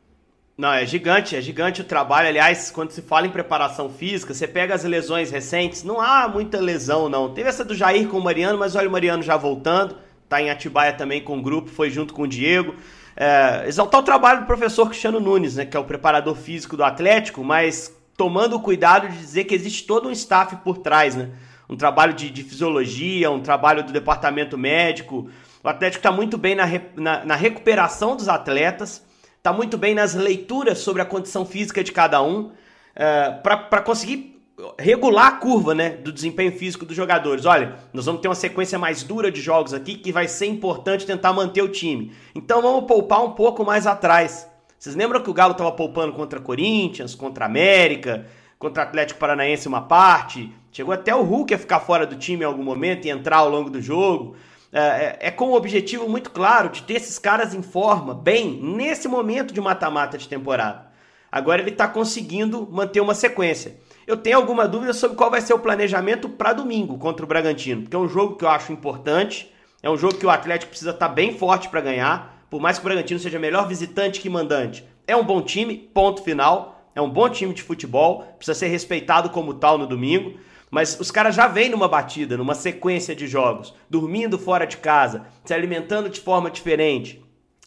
Não, 0.56 0.72
é 0.72 0.84
gigante, 0.84 1.34
é 1.34 1.40
gigante 1.40 1.80
o 1.80 1.84
trabalho. 1.84 2.28
Aliás, 2.28 2.70
quando 2.70 2.90
se 2.90 3.00
fala 3.00 3.26
em 3.26 3.30
preparação 3.30 3.88
física, 3.88 4.34
você 4.34 4.46
pega 4.46 4.74
as 4.74 4.84
lesões 4.84 5.30
recentes, 5.30 5.82
não 5.82 6.00
há 6.00 6.28
muita 6.28 6.60
lesão, 6.60 7.08
não. 7.08 7.32
Teve 7.32 7.48
essa 7.48 7.64
do 7.64 7.74
Jair 7.74 8.06
com 8.08 8.18
o 8.18 8.22
Mariano, 8.22 8.58
mas 8.58 8.76
olha 8.76 8.88
o 8.88 8.92
Mariano 8.92 9.22
já 9.22 9.36
voltando, 9.36 9.96
tá 10.28 10.40
em 10.40 10.50
Atibaia 10.50 10.92
também 10.92 11.22
com 11.22 11.38
o 11.38 11.42
grupo, 11.42 11.70
foi 11.70 11.90
junto 11.90 12.12
com 12.12 12.22
o 12.22 12.28
Diego. 12.28 12.74
É, 13.16 13.64
exaltar 13.66 14.00
o 14.00 14.04
trabalho 14.04 14.40
do 14.40 14.46
professor 14.46 14.86
Cristiano 14.86 15.18
Nunes, 15.18 15.56
né, 15.56 15.64
que 15.64 15.76
é 15.76 15.80
o 15.80 15.84
preparador 15.84 16.36
físico 16.36 16.76
do 16.76 16.84
Atlético, 16.84 17.42
mas 17.42 17.94
tomando 18.16 18.56
o 18.56 18.60
cuidado 18.60 19.08
de 19.08 19.16
dizer 19.16 19.44
que 19.44 19.54
existe 19.54 19.86
todo 19.86 20.08
um 20.08 20.12
staff 20.12 20.56
por 20.56 20.78
trás, 20.78 21.16
né? 21.16 21.30
um 21.70 21.76
trabalho 21.76 22.12
de, 22.12 22.28
de 22.28 22.42
fisiologia, 22.42 23.30
um 23.30 23.40
trabalho 23.40 23.84
do 23.84 23.92
departamento 23.92 24.58
médico. 24.58 25.30
O 25.62 25.68
Atlético 25.68 26.00
está 26.00 26.10
muito 26.10 26.36
bem 26.36 26.56
na, 26.56 26.64
na, 26.96 27.24
na, 27.24 27.36
recuperação 27.36 28.16
dos 28.16 28.28
atletas, 28.28 29.06
está 29.40 29.54
muito 29.54 29.78
bem 29.78 29.94
nas 29.94 30.14
leituras 30.14 30.78
sobre 30.78 31.00
a 31.00 31.04
condição 31.04 31.46
física 31.46 31.82
de 31.82 31.92
cada 31.92 32.22
um, 32.22 32.52
é, 32.94 33.30
para 33.42 33.80
conseguir 33.80 34.38
regular 34.78 35.28
a 35.28 35.32
curva 35.32 35.74
né, 35.74 35.90
do 35.90 36.12
desempenho 36.12 36.52
físico 36.52 36.84
dos 36.84 36.94
jogadores. 36.94 37.46
Olha, 37.46 37.76
nós 37.90 38.04
vamos 38.04 38.20
ter 38.20 38.28
uma 38.28 38.34
sequência 38.34 38.78
mais 38.78 39.02
dura 39.02 39.30
de 39.30 39.40
jogos 39.40 39.72
aqui 39.72 39.94
que 39.94 40.12
vai 40.12 40.28
ser 40.28 40.44
importante 40.46 41.06
tentar 41.06 41.32
manter 41.32 41.62
o 41.62 41.68
time. 41.68 42.12
Então 42.34 42.60
vamos 42.60 42.84
poupar 42.84 43.24
um 43.24 43.30
pouco 43.30 43.64
mais 43.64 43.86
atrás. 43.86 44.46
Vocês 44.78 44.94
lembram 44.94 45.22
que 45.22 45.30
o 45.30 45.34
Galo 45.34 45.52
estava 45.52 45.72
poupando 45.72 46.12
contra 46.12 46.38
Corinthians, 46.38 47.14
contra 47.14 47.46
América, 47.46 48.26
contra 48.58 48.82
Atlético 48.82 49.18
Paranaense 49.18 49.66
uma 49.66 49.80
parte, 49.80 50.52
chegou 50.70 50.92
até 50.92 51.14
o 51.14 51.22
Hulk 51.22 51.54
a 51.54 51.58
ficar 51.58 51.80
fora 51.80 52.06
do 52.06 52.16
time 52.16 52.42
em 52.42 52.46
algum 52.46 52.62
momento 52.62 53.06
e 53.06 53.10
entrar 53.10 53.38
ao 53.38 53.48
longo 53.48 53.70
do 53.70 53.80
jogo. 53.80 54.36
É, 54.72 54.80
é, 54.80 55.18
é 55.20 55.30
com 55.30 55.46
o 55.46 55.54
objetivo 55.54 56.08
muito 56.08 56.30
claro 56.30 56.68
de 56.68 56.82
ter 56.82 56.94
esses 56.94 57.18
caras 57.18 57.54
em 57.54 57.62
forma, 57.62 58.14
bem, 58.14 58.60
nesse 58.62 59.08
momento 59.08 59.52
de 59.52 59.60
mata-mata 59.60 60.16
de 60.16 60.28
temporada. 60.28 60.90
Agora 61.30 61.60
ele 61.60 61.70
está 61.70 61.86
conseguindo 61.88 62.68
manter 62.70 63.00
uma 63.00 63.14
sequência. 63.14 63.76
Eu 64.06 64.16
tenho 64.16 64.36
alguma 64.36 64.66
dúvida 64.66 64.92
sobre 64.92 65.16
qual 65.16 65.30
vai 65.30 65.40
ser 65.40 65.54
o 65.54 65.58
planejamento 65.58 66.28
para 66.28 66.52
domingo 66.52 66.98
contra 66.98 67.24
o 67.24 67.28
Bragantino, 67.28 67.82
porque 67.82 67.96
é 67.96 67.98
um 67.98 68.08
jogo 68.08 68.36
que 68.36 68.44
eu 68.44 68.48
acho 68.48 68.72
importante, 68.72 69.52
é 69.82 69.88
um 69.88 69.96
jogo 69.96 70.16
que 70.16 70.26
o 70.26 70.30
Atlético 70.30 70.70
precisa 70.70 70.90
estar 70.90 71.08
tá 71.08 71.14
bem 71.14 71.36
forte 71.36 71.68
para 71.68 71.80
ganhar, 71.80 72.44
por 72.50 72.60
mais 72.60 72.78
que 72.78 72.84
o 72.84 72.88
Bragantino 72.88 73.20
seja 73.20 73.38
melhor 73.38 73.68
visitante 73.68 74.20
que 74.20 74.28
mandante. 74.28 74.84
É 75.06 75.16
um 75.16 75.24
bom 75.24 75.40
time, 75.40 75.76
ponto 75.76 76.22
final. 76.22 76.76
É 76.94 77.00
um 77.00 77.08
bom 77.08 77.28
time 77.28 77.54
de 77.54 77.62
futebol, 77.62 78.24
precisa 78.36 78.58
ser 78.58 78.66
respeitado 78.66 79.30
como 79.30 79.54
tal 79.54 79.78
no 79.78 79.86
domingo. 79.86 80.38
Mas 80.70 80.98
os 81.00 81.10
caras 81.10 81.34
já 81.34 81.48
vêm 81.48 81.68
numa 81.68 81.88
batida, 81.88 82.36
numa 82.36 82.54
sequência 82.54 83.14
de 83.14 83.26
jogos, 83.26 83.74
dormindo 83.88 84.38
fora 84.38 84.66
de 84.66 84.76
casa, 84.76 85.26
se 85.44 85.52
alimentando 85.52 86.08
de 86.08 86.20
forma 86.20 86.50
diferente, 86.50 87.20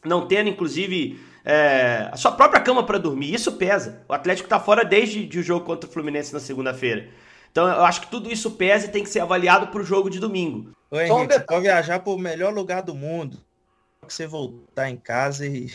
não 0.06 0.26
tendo, 0.26 0.50
inclusive, 0.50 1.20
é, 1.44 2.10
a 2.12 2.16
sua 2.16 2.32
própria 2.32 2.62
cama 2.62 2.86
para 2.86 2.98
dormir. 2.98 3.34
Isso 3.34 3.52
pesa. 3.54 4.02
O 4.08 4.14
Atlético 4.14 4.46
está 4.46 4.60
fora 4.60 4.86
desde 4.86 5.38
o 5.38 5.44
jogo 5.44 5.66
contra 5.66 5.90
o 5.90 5.92
Fluminense 5.92 6.34
na 6.34 6.40
segunda-feira. 6.40 7.10
Então 7.52 7.68
eu 7.68 7.86
acho 7.86 8.02
que 8.02 8.08
tudo 8.08 8.32
isso 8.32 8.52
pesa 8.52 8.88
e 8.88 8.90
tem 8.90 9.04
que 9.04 9.10
ser 9.10 9.20
avaliado 9.20 9.68
para 9.68 9.82
o 9.82 9.86
jogo 9.86 10.10
de 10.10 10.20
domingo. 10.20 10.72
Ô, 10.90 11.00
Henrique, 11.00 11.34
você 11.34 11.40
pode 11.42 11.62
viajar 11.62 12.00
para 12.00 12.14
o 12.14 12.18
melhor 12.18 12.54
lugar 12.54 12.82
do 12.82 12.96
mundo. 12.96 13.38
Você 14.08 14.26
voltar 14.26 14.90
em 14.90 14.98
casa 14.98 15.46
e 15.46 15.70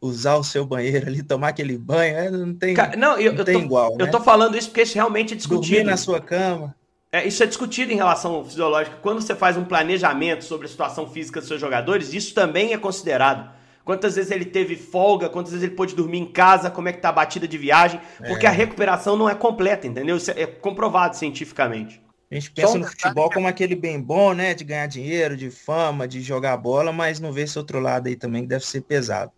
usar 0.00 0.36
o 0.36 0.44
seu 0.44 0.64
banheiro 0.64 1.06
ali, 1.06 1.22
tomar 1.22 1.48
aquele 1.48 1.76
banho, 1.76 2.16
é, 2.16 2.30
não 2.30 2.54
tem, 2.54 2.74
Cara, 2.74 2.96
não, 2.96 3.18
eu, 3.18 3.32
não 3.32 3.40
eu 3.40 3.44
tem 3.44 3.58
tô, 3.58 3.64
igual. 3.64 3.92
Eu 3.92 4.06
né? 4.06 4.10
tô 4.10 4.20
falando 4.20 4.56
isso 4.56 4.68
porque 4.68 4.82
isso 4.82 4.94
realmente 4.94 5.34
é 5.34 5.36
discutido. 5.36 5.76
Dormir 5.76 5.90
na 5.90 5.96
sua 5.96 6.20
cama. 6.20 6.74
É, 7.12 7.26
isso 7.26 7.42
é 7.42 7.46
discutido 7.46 7.92
em 7.92 7.96
relação 7.96 8.34
ao 8.34 8.44
fisiológico. 8.44 8.96
Quando 9.02 9.20
você 9.20 9.34
faz 9.34 9.56
um 9.56 9.64
planejamento 9.64 10.44
sobre 10.44 10.66
a 10.66 10.70
situação 10.70 11.08
física 11.08 11.40
dos 11.40 11.48
seus 11.48 11.60
jogadores, 11.60 12.14
isso 12.14 12.32
também 12.32 12.72
é 12.72 12.78
considerado. 12.78 13.50
Quantas 13.84 14.14
vezes 14.14 14.30
ele 14.30 14.44
teve 14.44 14.76
folga, 14.76 15.28
quantas 15.28 15.52
vezes 15.52 15.66
ele 15.66 15.74
pôde 15.74 15.96
dormir 15.96 16.18
em 16.18 16.26
casa, 16.26 16.70
como 16.70 16.88
é 16.88 16.92
que 16.92 17.00
tá 17.00 17.08
a 17.08 17.12
batida 17.12 17.48
de 17.48 17.58
viagem, 17.58 18.00
porque 18.28 18.46
é. 18.46 18.48
a 18.48 18.52
recuperação 18.52 19.16
não 19.16 19.28
é 19.28 19.34
completa, 19.34 19.86
entendeu? 19.86 20.16
Isso 20.16 20.30
é 20.30 20.46
comprovado 20.46 21.16
cientificamente. 21.16 22.00
A 22.30 22.34
gente 22.36 22.52
pensa 22.52 22.78
no 22.78 22.86
futebol 22.86 23.28
como 23.28 23.48
aquele 23.48 23.74
bem 23.74 24.00
bom, 24.00 24.32
né? 24.32 24.54
De 24.54 24.62
ganhar 24.62 24.86
dinheiro, 24.86 25.36
de 25.36 25.50
fama, 25.50 26.06
de 26.06 26.22
jogar 26.22 26.56
bola, 26.56 26.92
mas 26.92 27.18
não 27.18 27.32
vê 27.32 27.42
esse 27.42 27.58
outro 27.58 27.80
lado 27.80 28.06
aí 28.06 28.14
também 28.14 28.42
que 28.42 28.48
deve 28.48 28.64
ser 28.64 28.82
pesado. 28.82 29.32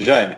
Jaime. 0.00 0.36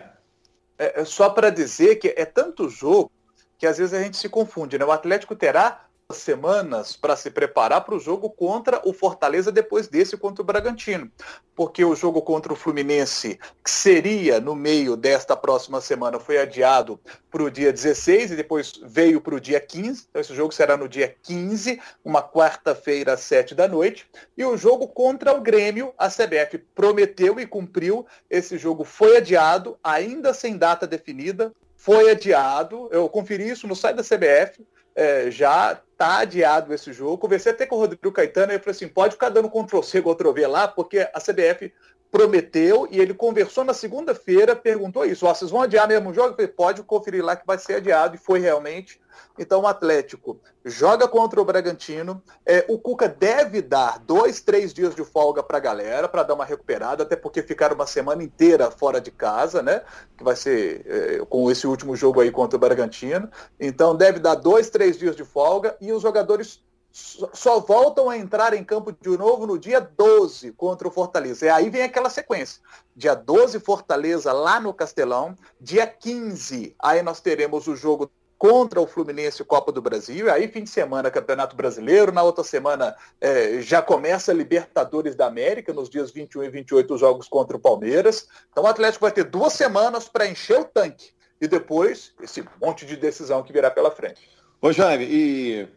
É, 0.77 1.01
é 1.01 1.05
só 1.05 1.29
para 1.29 1.49
dizer 1.49 1.95
que 1.95 2.13
é 2.15 2.25
tanto 2.25 2.69
jogo 2.69 3.11
que 3.57 3.65
às 3.65 3.77
vezes 3.77 3.93
a 3.93 4.03
gente 4.03 4.17
se 4.17 4.27
confunde, 4.27 4.77
né? 4.77 4.85
O 4.85 4.91
Atlético 4.91 5.35
terá 5.35 5.85
semanas 6.13 6.95
para 6.95 7.15
se 7.15 7.31
preparar 7.31 7.81
para 7.81 7.95
o 7.95 7.99
jogo 7.99 8.29
contra 8.29 8.79
o 8.87 8.93
Fortaleza 8.93 9.51
depois 9.51 9.87
desse 9.87 10.15
contra 10.15 10.43
o 10.43 10.45
Bragantino. 10.45 11.11
Porque 11.55 11.83
o 11.83 11.95
jogo 11.95 12.21
contra 12.21 12.53
o 12.53 12.55
Fluminense, 12.55 13.39
que 13.63 13.71
seria 13.71 14.39
no 14.39 14.55
meio 14.55 14.95
desta 14.95 15.35
próxima 15.35 15.81
semana, 15.81 16.19
foi 16.19 16.37
adiado 16.37 16.99
para 17.31 17.41
o 17.41 17.49
dia 17.49 17.73
16 17.73 18.31
e 18.31 18.35
depois 18.35 18.73
veio 18.83 19.19
para 19.19 19.33
o 19.33 19.39
dia 19.39 19.59
15. 19.59 20.05
Então 20.09 20.21
esse 20.21 20.35
jogo 20.35 20.53
será 20.53 20.77
no 20.77 20.87
dia 20.87 21.15
15, 21.23 21.81
uma 22.03 22.21
quarta-feira 22.21 23.13
às 23.13 23.21
7 23.21 23.55
da 23.55 23.67
noite. 23.67 24.07
E 24.37 24.45
o 24.45 24.55
jogo 24.57 24.87
contra 24.87 25.33
o 25.33 25.41
Grêmio, 25.41 25.91
a 25.97 26.07
CBF 26.07 26.59
prometeu 26.75 27.39
e 27.39 27.47
cumpriu. 27.47 28.05
Esse 28.29 28.59
jogo 28.59 28.83
foi 28.83 29.17
adiado, 29.17 29.75
ainda 29.83 30.35
sem 30.35 30.55
data 30.55 30.85
definida. 30.85 31.51
Foi 31.75 32.11
adiado, 32.11 32.89
eu 32.91 33.09
conferi 33.09 33.49
isso 33.49 33.67
no 33.67 33.75
site 33.75 33.97
da 33.97 34.03
CBF, 34.03 34.65
é, 34.95 35.29
já 35.29 35.79
tá 35.97 36.19
adiado 36.19 36.73
esse 36.73 36.91
jogo. 36.93 37.17
Conversei 37.17 37.51
até 37.51 37.65
com 37.65 37.75
o 37.75 37.79
Rodrigo 37.79 38.11
Caetano 38.11 38.51
e 38.51 38.55
ele 38.55 38.63
falou 38.63 38.75
assim: 38.75 38.87
pode 38.87 39.13
ficar 39.13 39.29
dando 39.29 39.49
Ctrl-C, 39.49 40.01
Ctrl-V 40.01 40.47
lá, 40.47 40.67
porque 40.67 40.99
a 41.13 41.19
CBF 41.19 41.73
prometeu 42.11 42.87
e 42.89 42.99
ele 42.99 43.13
conversou 43.13 43.63
na 43.63 43.73
segunda-feira, 43.73 44.55
perguntou 44.55 45.05
isso: 45.05 45.25
vocês 45.25 45.51
vão 45.51 45.61
adiar 45.61 45.87
mesmo 45.87 46.09
o 46.09 46.13
jogo? 46.13 46.29
Eu 46.29 46.35
falei, 46.35 46.47
pode 46.47 46.83
conferir 46.83 47.23
lá 47.23 47.35
que 47.35 47.45
vai 47.45 47.57
ser 47.57 47.75
adiado, 47.75 48.15
e 48.15 48.19
foi 48.19 48.39
realmente. 48.39 48.99
Então 49.37 49.61
o 49.61 49.67
Atlético 49.67 50.39
joga 50.63 51.07
contra 51.07 51.41
o 51.41 51.45
Bragantino. 51.45 52.21
É, 52.45 52.65
o 52.67 52.77
Cuca 52.77 53.07
deve 53.07 53.61
dar 53.61 53.99
dois, 53.99 54.41
três 54.41 54.73
dias 54.73 54.95
de 54.95 55.03
folga 55.03 55.43
para 55.43 55.57
a 55.57 55.61
galera, 55.61 56.07
para 56.07 56.23
dar 56.23 56.33
uma 56.33 56.45
recuperada, 56.45 57.03
até 57.03 57.15
porque 57.15 57.41
ficaram 57.41 57.75
uma 57.75 57.87
semana 57.87 58.23
inteira 58.23 58.71
fora 58.71 58.99
de 59.01 59.11
casa, 59.11 59.61
né? 59.61 59.81
Que 60.17 60.23
vai 60.23 60.35
ser 60.35 60.85
é, 60.85 61.25
com 61.25 61.49
esse 61.51 61.67
último 61.67 61.95
jogo 61.95 62.21
aí 62.21 62.31
contra 62.31 62.55
o 62.55 62.59
Bragantino. 62.59 63.29
Então 63.59 63.95
deve 63.95 64.19
dar 64.19 64.35
dois, 64.35 64.69
três 64.69 64.97
dias 64.97 65.15
de 65.15 65.25
folga 65.25 65.75
e 65.81 65.91
os 65.91 66.01
jogadores 66.01 66.63
só 66.97 67.59
voltam 67.59 68.09
a 68.09 68.17
entrar 68.17 68.53
em 68.53 68.63
campo 68.63 68.89
de 68.93 69.17
novo 69.17 69.45
no 69.45 69.59
dia 69.59 69.81
12 69.81 70.53
contra 70.53 70.87
o 70.87 70.91
Fortaleza. 70.91 71.45
E 71.45 71.49
aí 71.49 71.69
vem 71.69 71.81
aquela 71.81 72.09
sequência. 72.09 72.61
Dia 72.95 73.13
12, 73.13 73.59
Fortaleza 73.59 74.31
lá 74.31 74.61
no 74.61 74.73
Castelão. 74.73 75.35
Dia 75.59 75.85
15, 75.85 76.73
aí 76.79 77.01
nós 77.01 77.19
teremos 77.19 77.67
o 77.67 77.75
jogo 77.75 78.09
contra 78.37 78.79
o 78.79 78.87
Fluminense 78.87 79.43
Copa 79.43 79.73
do 79.73 79.81
Brasil. 79.81 80.27
E 80.27 80.29
aí, 80.29 80.47
fim 80.47 80.63
de 80.63 80.69
semana, 80.69 81.11
Campeonato 81.11 81.53
Brasileiro. 81.53 82.13
Na 82.13 82.23
outra 82.23 82.45
semana 82.45 82.95
é, 83.19 83.59
já 83.59 83.81
começa 83.81 84.31
Libertadores 84.31 85.15
da 85.15 85.25
América, 85.25 85.73
nos 85.73 85.89
dias 85.89 86.11
21 86.11 86.45
e 86.45 86.49
28, 86.49 86.93
os 86.93 86.99
jogos 87.01 87.27
contra 87.27 87.57
o 87.57 87.59
Palmeiras. 87.59 88.25
Então 88.53 88.63
o 88.63 88.67
Atlético 88.67 89.03
vai 89.03 89.11
ter 89.11 89.25
duas 89.25 89.51
semanas 89.51 90.07
para 90.07 90.27
encher 90.27 90.61
o 90.61 90.63
tanque. 90.63 91.09
E 91.41 91.47
depois, 91.47 92.13
esse 92.21 92.41
monte 92.61 92.85
de 92.85 92.95
decisão 92.95 93.43
que 93.43 93.51
virá 93.51 93.69
pela 93.69 93.91
frente. 93.91 94.29
Ô 94.61 94.71
Jaime, 94.71 95.05
e 95.05 95.67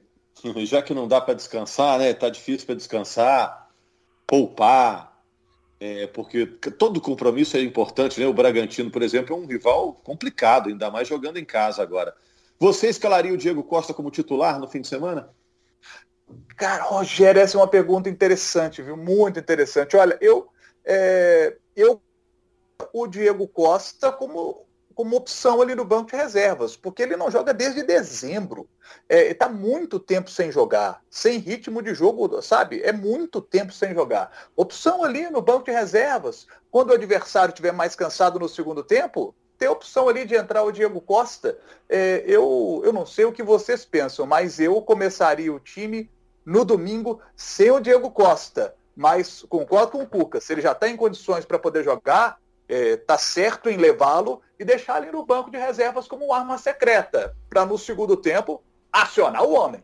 já 0.64 0.82
que 0.82 0.94
não 0.94 1.08
dá 1.08 1.20
para 1.20 1.34
descansar, 1.34 1.98
né? 1.98 2.12
Tá 2.14 2.28
difícil 2.28 2.66
para 2.66 2.74
descansar, 2.74 3.68
poupar, 4.26 5.18
é, 5.80 6.06
porque 6.08 6.46
todo 6.46 7.00
compromisso 7.00 7.56
é 7.56 7.60
importante, 7.60 8.20
né? 8.20 8.26
O 8.26 8.32
Bragantino, 8.32 8.90
por 8.90 9.02
exemplo, 9.02 9.34
é 9.34 9.38
um 9.38 9.46
rival 9.46 9.92
complicado, 10.04 10.68
ainda 10.68 10.90
mais 10.90 11.06
jogando 11.06 11.38
em 11.38 11.44
casa 11.44 11.82
agora. 11.82 12.14
Você 12.58 12.88
escalaria 12.88 13.32
o 13.32 13.36
Diego 13.36 13.62
Costa 13.62 13.94
como 13.94 14.10
titular 14.10 14.58
no 14.58 14.66
fim 14.66 14.80
de 14.80 14.88
semana? 14.88 15.30
Cara, 16.56 16.82
Rogério, 16.82 17.40
essa 17.40 17.56
é 17.56 17.60
uma 17.60 17.68
pergunta 17.68 18.08
interessante, 18.08 18.82
viu? 18.82 18.96
Muito 18.96 19.38
interessante. 19.38 19.96
Olha, 19.96 20.18
eu, 20.20 20.48
é, 20.84 21.56
eu 21.76 22.02
o 22.92 23.06
Diego 23.06 23.46
Costa 23.46 24.10
como 24.10 24.66
como 24.98 25.14
opção 25.14 25.62
ali 25.62 25.76
no 25.76 25.84
banco 25.84 26.10
de 26.10 26.16
reservas, 26.16 26.74
porque 26.74 27.04
ele 27.04 27.16
não 27.16 27.30
joga 27.30 27.54
desde 27.54 27.84
dezembro. 27.84 28.68
É, 29.08 29.30
está 29.30 29.48
muito 29.48 30.00
tempo 30.00 30.28
sem 30.28 30.50
jogar, 30.50 31.04
sem 31.08 31.38
ritmo 31.38 31.80
de 31.80 31.94
jogo, 31.94 32.42
sabe? 32.42 32.82
É 32.82 32.90
muito 32.90 33.40
tempo 33.40 33.72
sem 33.72 33.94
jogar. 33.94 34.48
Opção 34.56 35.04
ali 35.04 35.30
no 35.30 35.40
banco 35.40 35.66
de 35.66 35.70
reservas. 35.70 36.48
Quando 36.68 36.90
o 36.90 36.94
adversário 36.94 37.52
estiver 37.52 37.72
mais 37.72 37.94
cansado 37.94 38.40
no 38.40 38.48
segundo 38.48 38.82
tempo, 38.82 39.32
ter 39.56 39.68
opção 39.68 40.08
ali 40.08 40.24
de 40.24 40.34
entrar 40.34 40.64
o 40.64 40.72
Diego 40.72 41.00
Costa. 41.00 41.56
É, 41.88 42.24
eu, 42.26 42.82
eu 42.84 42.92
não 42.92 43.06
sei 43.06 43.24
o 43.24 43.32
que 43.32 43.44
vocês 43.44 43.84
pensam, 43.84 44.26
mas 44.26 44.58
eu 44.58 44.82
começaria 44.82 45.54
o 45.54 45.60
time 45.60 46.10
no 46.44 46.64
domingo 46.64 47.20
sem 47.36 47.70
o 47.70 47.78
Diego 47.78 48.10
Costa. 48.10 48.74
Mas 48.96 49.44
concordo 49.48 49.92
com 49.92 50.02
o 50.02 50.08
Cuca, 50.08 50.40
se 50.40 50.52
ele 50.52 50.60
já 50.60 50.72
está 50.72 50.88
em 50.88 50.96
condições 50.96 51.44
para 51.44 51.56
poder 51.56 51.84
jogar, 51.84 52.40
está 52.68 53.14
é, 53.14 53.18
certo 53.18 53.68
em 53.68 53.76
levá-lo 53.76 54.42
e 54.58 54.64
deixar 54.64 55.02
ele 55.02 55.12
no 55.12 55.24
banco 55.24 55.50
de 55.50 55.56
reservas 55.56 56.06
como 56.06 56.32
arma 56.32 56.58
secreta, 56.58 57.34
para 57.48 57.64
no 57.64 57.78
segundo 57.78 58.16
tempo 58.16 58.62
acionar 58.92 59.42
o 59.42 59.52
homem. 59.52 59.82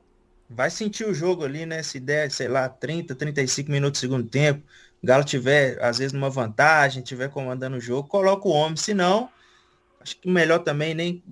Vai 0.49 0.71
sentir 0.71 1.05
o 1.05 1.15
jogo 1.15 1.45
ali, 1.45 1.65
né? 1.65 1.83
Se 1.83 1.99
der, 1.99 2.31
sei 2.31 2.49
lá, 2.49 2.69
30, 2.69 3.15
35 3.15 3.71
minutos 3.71 4.01
do 4.01 4.03
segundo 4.03 4.29
tempo, 4.29 4.63
o 5.03 5.07
Galo 5.07 5.25
tiver, 5.25 5.83
às 5.83 5.99
vezes, 5.99 6.13
numa 6.13 6.31
vantagem, 6.31 7.03
tiver 7.03 7.31
comandando 7.31 7.77
o 7.77 7.81
jogo, 7.81 8.09
coloca 8.09 8.47
o 8.47 8.51
homem. 8.53 8.77
Se 8.77 8.93
não, 8.93 9.29
acho 10.01 10.17
que 10.19 10.29
melhor 10.29 10.59
também 10.59 10.95
nem 10.95 11.23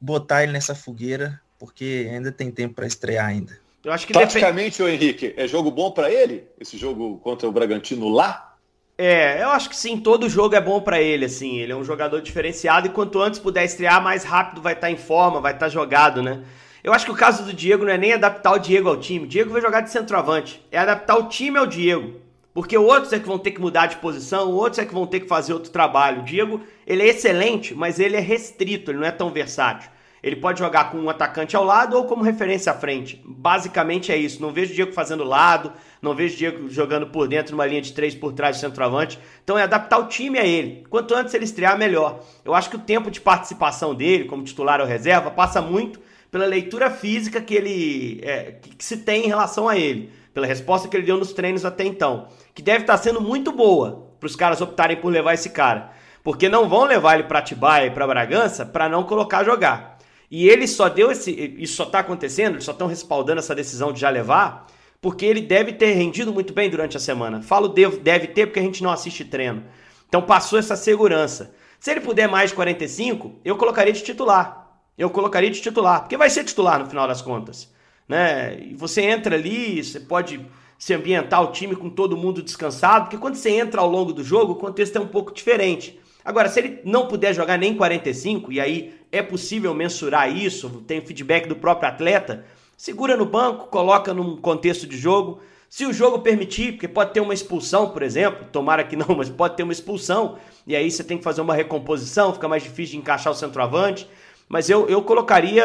botar 0.00 0.42
ele 0.42 0.52
nessa 0.52 0.74
fogueira, 0.74 1.40
porque 1.58 2.08
ainda 2.10 2.32
tem 2.32 2.50
tempo 2.50 2.74
para 2.74 2.86
estrear 2.86 3.26
ainda. 3.26 3.58
Eu 3.84 3.92
acho 3.92 4.06
que 4.06 4.14
Taticamente, 4.14 4.82
depend... 4.82 5.02
Henrique, 5.02 5.34
é 5.36 5.46
jogo 5.46 5.70
bom 5.70 5.90
para 5.90 6.10
ele? 6.10 6.46
Esse 6.58 6.78
jogo 6.78 7.18
contra 7.18 7.46
o 7.46 7.52
Bragantino 7.52 8.08
lá? 8.08 8.53
É, 8.96 9.42
eu 9.42 9.48
acho 9.50 9.68
que 9.68 9.76
sim, 9.76 9.98
todo 9.98 10.28
jogo 10.28 10.54
é 10.54 10.60
bom 10.60 10.80
para 10.80 11.00
ele, 11.00 11.24
assim. 11.24 11.58
Ele 11.58 11.72
é 11.72 11.76
um 11.76 11.84
jogador 11.84 12.20
diferenciado 12.20 12.86
e 12.86 12.90
quanto 12.90 13.20
antes 13.20 13.40
puder 13.40 13.64
estrear, 13.64 14.02
mais 14.02 14.22
rápido 14.24 14.62
vai 14.62 14.74
estar 14.74 14.86
tá 14.86 14.90
em 14.90 14.96
forma, 14.96 15.40
vai 15.40 15.52
estar 15.52 15.66
tá 15.66 15.70
jogado, 15.70 16.22
né? 16.22 16.42
Eu 16.82 16.92
acho 16.92 17.06
que 17.06 17.10
o 17.10 17.16
caso 17.16 17.42
do 17.44 17.52
Diego 17.52 17.84
não 17.84 17.92
é 17.92 17.98
nem 17.98 18.12
adaptar 18.12 18.52
o 18.52 18.58
Diego 18.58 18.88
ao 18.88 18.98
time. 18.98 19.24
O 19.24 19.28
Diego 19.28 19.50
vai 19.50 19.62
jogar 19.62 19.80
de 19.80 19.90
centroavante. 19.90 20.62
É 20.70 20.78
adaptar 20.78 21.16
o 21.16 21.28
time 21.28 21.58
ao 21.58 21.66
Diego. 21.66 22.20
Porque 22.52 22.76
outros 22.78 23.12
é 23.12 23.18
que 23.18 23.26
vão 23.26 23.38
ter 23.38 23.50
que 23.50 23.60
mudar 23.60 23.86
de 23.86 23.96
posição, 23.96 24.52
outros 24.52 24.78
é 24.78 24.84
que 24.84 24.94
vão 24.94 25.06
ter 25.06 25.20
que 25.20 25.26
fazer 25.26 25.52
outro 25.52 25.72
trabalho. 25.72 26.20
O 26.20 26.24
Diego, 26.24 26.60
ele 26.86 27.02
é 27.02 27.08
excelente, 27.08 27.74
mas 27.74 27.98
ele 27.98 28.16
é 28.16 28.20
restrito, 28.20 28.90
ele 28.90 28.98
não 28.98 29.06
é 29.06 29.10
tão 29.10 29.30
versátil. 29.30 29.90
Ele 30.22 30.36
pode 30.36 30.60
jogar 30.60 30.90
com 30.90 30.98
um 30.98 31.10
atacante 31.10 31.56
ao 31.56 31.64
lado 31.64 31.96
ou 31.96 32.04
como 32.04 32.22
referência 32.22 32.70
à 32.70 32.74
frente. 32.74 33.20
Basicamente 33.26 34.12
é 34.12 34.16
isso. 34.16 34.40
Não 34.40 34.52
vejo 34.52 34.72
o 34.72 34.74
Diego 34.74 34.92
fazendo 34.92 35.24
lado, 35.24 35.72
não 36.04 36.14
vejo 36.14 36.34
o 36.34 36.36
Diego 36.36 36.68
jogando 36.68 37.06
por 37.06 37.26
dentro 37.26 37.52
numa 37.52 37.66
linha 37.66 37.80
de 37.80 37.92
três 37.92 38.14
por 38.14 38.32
trás 38.32 38.56
do 38.56 38.60
centroavante. 38.60 39.18
Então 39.42 39.58
é 39.58 39.62
adaptar 39.62 39.98
o 39.98 40.06
time 40.06 40.38
a 40.38 40.46
ele. 40.46 40.84
Quanto 40.88 41.14
antes 41.14 41.34
ele 41.34 41.44
estrear, 41.44 41.78
melhor. 41.78 42.20
Eu 42.44 42.54
acho 42.54 42.70
que 42.70 42.76
o 42.76 42.80
tempo 42.80 43.10
de 43.10 43.20
participação 43.20 43.94
dele, 43.94 44.24
como 44.24 44.44
titular 44.44 44.80
ou 44.80 44.86
reserva, 44.86 45.30
passa 45.30 45.60
muito 45.60 45.98
pela 46.30 46.46
leitura 46.46 46.90
física 46.90 47.40
que 47.40 47.54
ele 47.54 48.20
é, 48.22 48.56
que 48.76 48.84
se 48.84 48.98
tem 48.98 49.24
em 49.24 49.28
relação 49.28 49.68
a 49.68 49.78
ele, 49.78 50.10
pela 50.32 50.46
resposta 50.46 50.88
que 50.88 50.96
ele 50.96 51.06
deu 51.06 51.16
nos 51.16 51.32
treinos 51.32 51.64
até 51.64 51.84
então, 51.84 52.26
que 52.52 52.60
deve 52.60 52.80
estar 52.80 52.96
sendo 52.96 53.20
muito 53.20 53.52
boa 53.52 54.08
para 54.18 54.26
os 54.26 54.34
caras 54.34 54.60
optarem 54.60 54.96
por 54.96 55.12
levar 55.12 55.34
esse 55.34 55.50
cara, 55.50 55.92
porque 56.24 56.48
não 56.48 56.68
vão 56.68 56.84
levar 56.84 57.14
ele 57.14 57.28
para 57.28 57.38
Atibaia 57.38 57.86
e 57.86 57.90
para 57.92 58.06
Bragança 58.06 58.66
para 58.66 58.88
não 58.88 59.04
colocar 59.04 59.44
jogar. 59.44 59.94
E 60.28 60.48
ele 60.48 60.66
só 60.66 60.88
deu 60.88 61.12
esse. 61.12 61.30
Isso 61.58 61.76
só 61.76 61.84
está 61.84 62.00
acontecendo, 62.00 62.54
eles 62.54 62.64
só 62.64 62.72
estão 62.72 62.88
respaldando 62.88 63.38
essa 63.38 63.54
decisão 63.54 63.92
de 63.92 64.00
já 64.00 64.10
levar, 64.10 64.66
porque 65.04 65.26
ele 65.26 65.42
deve 65.42 65.74
ter 65.74 65.92
rendido 65.92 66.32
muito 66.32 66.54
bem 66.54 66.70
durante 66.70 66.96
a 66.96 67.00
semana. 67.00 67.42
Falo 67.42 67.68
deve, 67.68 67.98
deve 67.98 68.26
ter 68.28 68.46
porque 68.46 68.58
a 68.58 68.62
gente 68.62 68.82
não 68.82 68.88
assiste 68.88 69.22
treino. 69.22 69.62
Então 70.08 70.22
passou 70.22 70.58
essa 70.58 70.76
segurança. 70.76 71.54
Se 71.78 71.90
ele 71.90 72.00
puder 72.00 72.26
mais 72.26 72.48
de 72.48 72.56
45, 72.56 73.34
eu 73.44 73.54
colocaria 73.58 73.92
de 73.92 74.02
titular. 74.02 74.80
Eu 74.96 75.10
colocaria 75.10 75.50
de 75.50 75.60
titular, 75.60 76.00
porque 76.00 76.16
vai 76.16 76.30
ser 76.30 76.42
titular 76.42 76.78
no 76.80 76.86
final 76.86 77.06
das 77.06 77.20
contas. 77.20 77.70
Né? 78.08 78.58
E 78.62 78.74
você 78.74 79.02
entra 79.02 79.34
ali, 79.36 79.84
você 79.84 80.00
pode 80.00 80.40
se 80.78 80.94
ambientar 80.94 81.42
o 81.42 81.52
time 81.52 81.76
com 81.76 81.90
todo 81.90 82.16
mundo 82.16 82.42
descansado, 82.42 83.04
porque 83.04 83.18
quando 83.18 83.34
você 83.34 83.50
entra 83.50 83.82
ao 83.82 83.90
longo 83.90 84.10
do 84.10 84.24
jogo, 84.24 84.54
o 84.54 84.56
contexto 84.56 84.96
é 84.96 85.00
um 85.02 85.08
pouco 85.08 85.34
diferente. 85.34 86.00
Agora, 86.24 86.48
se 86.48 86.60
ele 86.60 86.80
não 86.82 87.08
puder 87.08 87.34
jogar 87.34 87.58
nem 87.58 87.76
45, 87.76 88.50
e 88.50 88.58
aí 88.58 88.94
é 89.12 89.20
possível 89.20 89.74
mensurar 89.74 90.34
isso, 90.34 90.82
tem 90.86 91.02
feedback 91.02 91.46
do 91.46 91.56
próprio 91.56 91.90
atleta, 91.90 92.46
segura 92.76 93.16
no 93.16 93.24
banco, 93.24 93.66
coloca 93.66 94.12
num 94.12 94.36
contexto 94.36 94.86
de 94.86 94.96
jogo. 94.96 95.40
Se 95.68 95.84
o 95.86 95.92
jogo 95.92 96.20
permitir, 96.20 96.72
porque 96.72 96.86
pode 96.86 97.12
ter 97.12 97.20
uma 97.20 97.34
expulsão, 97.34 97.90
por 97.90 98.02
exemplo, 98.02 98.46
tomara 98.52 98.84
que 98.84 98.96
não, 98.96 99.08
mas 99.16 99.28
pode 99.28 99.56
ter 99.56 99.62
uma 99.62 99.72
expulsão, 99.72 100.38
e 100.66 100.76
aí 100.76 100.90
você 100.90 101.02
tem 101.02 101.18
que 101.18 101.24
fazer 101.24 101.40
uma 101.40 101.54
recomposição, 101.54 102.32
fica 102.32 102.48
mais 102.48 102.62
difícil 102.62 102.92
de 102.92 102.98
encaixar 102.98 103.32
o 103.32 103.36
centroavante. 103.36 104.08
Mas 104.48 104.68
eu, 104.68 104.88
eu 104.88 105.02
colocaria 105.02 105.64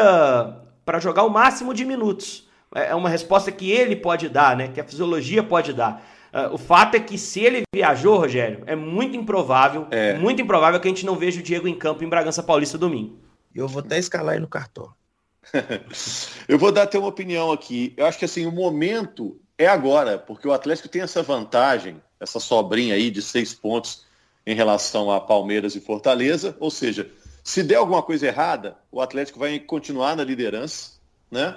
para 0.84 0.98
jogar 0.98 1.22
o 1.22 1.30
máximo 1.30 1.72
de 1.72 1.84
minutos. 1.84 2.48
É, 2.74 2.88
é 2.88 2.94
uma 2.94 3.08
resposta 3.08 3.52
que 3.52 3.70
ele 3.70 3.96
pode 3.96 4.28
dar, 4.28 4.56
né? 4.56 4.68
Que 4.68 4.80
a 4.80 4.84
fisiologia 4.84 5.42
pode 5.42 5.72
dar. 5.72 6.02
Uh, 6.32 6.54
o 6.54 6.58
fato 6.58 6.96
é 6.96 7.00
que 7.00 7.18
se 7.18 7.40
ele 7.40 7.62
viajou, 7.74 8.16
Rogério, 8.16 8.62
é 8.66 8.76
muito 8.76 9.16
improvável, 9.16 9.86
é. 9.90 10.14
muito 10.14 10.40
improvável 10.40 10.78
que 10.78 10.86
a 10.86 10.90
gente 10.90 11.04
não 11.04 11.16
veja 11.16 11.40
o 11.40 11.42
Diego 11.42 11.66
em 11.66 11.74
campo 11.74 12.04
em 12.04 12.08
Bragança 12.08 12.42
Paulista 12.42 12.78
domingo. 12.78 13.18
Eu 13.52 13.66
vou 13.66 13.80
até 13.80 13.98
escalar 13.98 14.34
aí 14.34 14.40
no 14.40 14.46
cartão. 14.46 14.92
eu 16.48 16.58
vou 16.58 16.72
dar 16.72 16.82
até 16.82 16.98
uma 16.98 17.08
opinião 17.08 17.52
aqui. 17.52 17.92
Eu 17.96 18.06
acho 18.06 18.18
que 18.18 18.24
assim, 18.24 18.46
o 18.46 18.52
momento 18.52 19.40
é 19.58 19.66
agora, 19.66 20.18
porque 20.18 20.48
o 20.48 20.52
Atlético 20.52 20.88
tem 20.88 21.02
essa 21.02 21.22
vantagem, 21.22 22.00
essa 22.18 22.40
sobrinha 22.40 22.94
aí 22.94 23.10
de 23.10 23.20
seis 23.20 23.54
pontos 23.54 24.04
em 24.46 24.54
relação 24.54 25.10
a 25.10 25.20
Palmeiras 25.20 25.74
e 25.74 25.80
Fortaleza. 25.80 26.56
Ou 26.58 26.70
seja, 26.70 27.10
se 27.44 27.62
der 27.62 27.76
alguma 27.76 28.02
coisa 28.02 28.26
errada, 28.26 28.76
o 28.90 29.00
Atlético 29.00 29.38
vai 29.38 29.58
continuar 29.58 30.16
na 30.16 30.24
liderança, 30.24 30.92
né? 31.30 31.56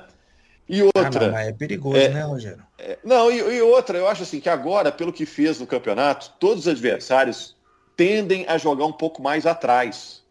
E 0.68 0.82
outra. 0.82 1.36
Ah, 1.36 1.44
é 1.44 1.52
perigoso, 1.52 1.98
é, 1.98 2.10
né, 2.10 2.22
Rogério? 2.24 2.64
É, 2.78 2.98
não, 3.04 3.30
e, 3.30 3.38
e, 3.38 3.62
outra, 3.62 3.98
eu 3.98 4.08
acho 4.08 4.24
assim 4.24 4.40
que 4.40 4.50
agora, 4.50 4.92
pelo 4.92 5.12
que 5.12 5.26
fez 5.26 5.60
no 5.60 5.68
campeonato, 5.68 6.32
todos 6.40 6.62
os 6.62 6.68
adversários 6.68 7.56
tendem 7.96 8.46
a 8.48 8.58
jogar 8.58 8.86
um 8.86 8.94
pouco 8.94 9.22
mais 9.22 9.46
atrás, 9.46 10.24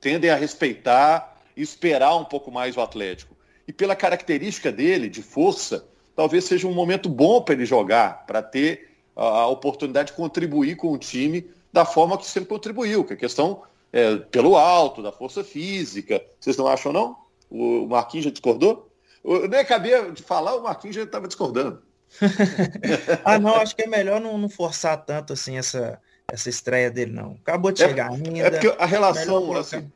tendem 0.00 0.30
a 0.30 0.36
respeitar 0.36 1.33
esperar 1.56 2.16
um 2.16 2.24
pouco 2.24 2.50
mais 2.50 2.76
o 2.76 2.80
Atlético. 2.80 3.36
E 3.66 3.72
pela 3.72 3.96
característica 3.96 4.70
dele, 4.70 5.08
de 5.08 5.22
força, 5.22 5.86
talvez 6.14 6.44
seja 6.44 6.66
um 6.66 6.74
momento 6.74 7.08
bom 7.08 7.40
para 7.42 7.54
ele 7.54 7.64
jogar, 7.64 8.26
para 8.26 8.42
ter 8.42 8.90
a, 9.16 9.46
oportunidade 9.46 10.10
de 10.10 10.16
contribuir 10.16 10.76
com 10.76 10.92
o 10.92 10.98
time 10.98 11.48
da 11.72 11.84
forma 11.84 12.18
que 12.18 12.26
sempre 12.26 12.48
contribuiu, 12.48 13.04
que 13.04 13.12
é 13.12 13.16
a 13.16 13.18
questão 13.18 13.62
é, 13.92 14.16
pelo 14.16 14.56
alto, 14.56 15.02
da 15.02 15.12
força 15.12 15.42
física. 15.42 16.22
Vocês 16.38 16.56
não 16.56 16.66
acham, 16.66 16.92
não? 16.92 17.16
O 17.50 17.86
Marquinhos 17.86 18.24
já 18.24 18.30
discordou? 18.30 18.90
Eu 19.24 19.48
nem 19.48 19.60
acabei 19.60 20.10
de 20.12 20.22
falar, 20.22 20.56
o 20.56 20.62
Marquinhos 20.62 20.96
já 20.96 21.02
estava 21.02 21.26
discordando. 21.26 21.82
ah, 23.24 23.38
não, 23.38 23.56
acho 23.56 23.74
que 23.74 23.82
é 23.82 23.86
melhor 23.86 24.20
não, 24.20 24.38
não, 24.38 24.48
forçar 24.48 25.04
tanto 25.04 25.32
assim 25.32 25.56
essa, 25.56 26.00
essa 26.28 26.48
estreia 26.48 26.90
dele, 26.90 27.12
não. 27.12 27.36
Acabou 27.42 27.72
de 27.72 27.82
é, 27.82 27.88
chegar 27.88 28.10
ainda. 28.10 28.38
É 28.38 28.50
porque 28.50 28.74
a 28.78 28.86
relação, 28.86 29.52
assim, 29.56 29.90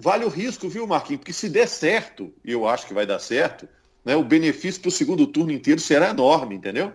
vale 0.00 0.24
o 0.24 0.28
risco, 0.28 0.68
viu, 0.68 0.86
Marquinhos? 0.86 1.20
Porque 1.20 1.32
se 1.32 1.48
der 1.48 1.68
certo, 1.68 2.32
e 2.44 2.52
eu 2.52 2.66
acho 2.66 2.86
que 2.86 2.94
vai 2.94 3.06
dar 3.06 3.18
certo, 3.18 3.68
né, 4.04 4.16
o 4.16 4.24
benefício 4.24 4.80
para 4.80 4.88
o 4.88 4.92
segundo 4.92 5.26
turno 5.26 5.52
inteiro 5.52 5.80
será 5.80 6.10
enorme, 6.10 6.54
entendeu? 6.54 6.92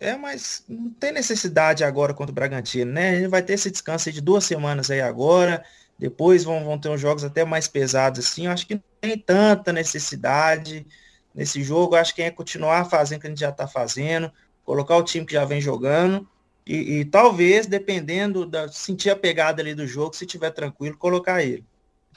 É, 0.00 0.16
mas 0.16 0.64
não 0.68 0.90
tem 0.90 1.12
necessidade 1.12 1.82
agora 1.82 2.14
contra 2.14 2.30
o 2.30 2.34
Bragantino, 2.34 2.92
né? 2.92 3.10
A 3.10 3.14
gente 3.16 3.28
vai 3.28 3.42
ter 3.42 3.54
esse 3.54 3.70
descanso 3.70 4.12
de 4.12 4.20
duas 4.20 4.44
semanas 4.44 4.90
aí 4.90 5.00
agora, 5.00 5.64
depois 5.98 6.44
vão, 6.44 6.64
vão 6.64 6.78
ter 6.78 6.88
uns 6.88 7.00
jogos 7.00 7.24
até 7.24 7.44
mais 7.44 7.66
pesados 7.66 8.24
assim. 8.24 8.46
Eu 8.46 8.52
acho 8.52 8.66
que 8.66 8.74
não 8.74 8.82
tem 9.00 9.18
tanta 9.18 9.72
necessidade 9.72 10.86
nesse 11.34 11.62
jogo. 11.64 11.96
Acho 11.96 12.14
que 12.14 12.22
é 12.22 12.30
continuar 12.30 12.84
fazendo 12.84 13.18
o 13.18 13.20
que 13.22 13.26
a 13.26 13.30
gente 13.30 13.40
já 13.40 13.48
está 13.48 13.66
fazendo, 13.66 14.30
colocar 14.64 14.96
o 14.96 15.02
time 15.02 15.26
que 15.26 15.32
já 15.32 15.44
vem 15.44 15.60
jogando 15.60 16.28
e, 16.68 16.98
e, 16.98 17.04
talvez, 17.06 17.66
dependendo 17.66 18.44
da 18.44 18.68
sentir 18.68 19.08
a 19.08 19.16
pegada 19.16 19.62
ali 19.62 19.74
do 19.74 19.86
jogo, 19.86 20.14
se 20.14 20.26
tiver 20.26 20.50
tranquilo, 20.50 20.98
colocar 20.98 21.42
ele. 21.42 21.64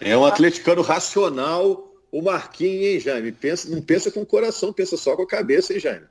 É 0.03 0.17
um 0.17 0.25
atleticano 0.25 0.81
racional, 0.81 1.87
o 2.11 2.23
Marquinhos, 2.23 2.85
hein, 2.85 2.99
Jaime? 2.99 3.31
Pensa, 3.31 3.69
não 3.69 3.81
pensa 3.83 4.11
com 4.11 4.21
o 4.21 4.25
coração, 4.25 4.73
pensa 4.73 4.97
só 4.97 5.15
com 5.15 5.21
a 5.21 5.27
cabeça, 5.27 5.73
hein, 5.73 5.79
Jaime? 5.79 6.07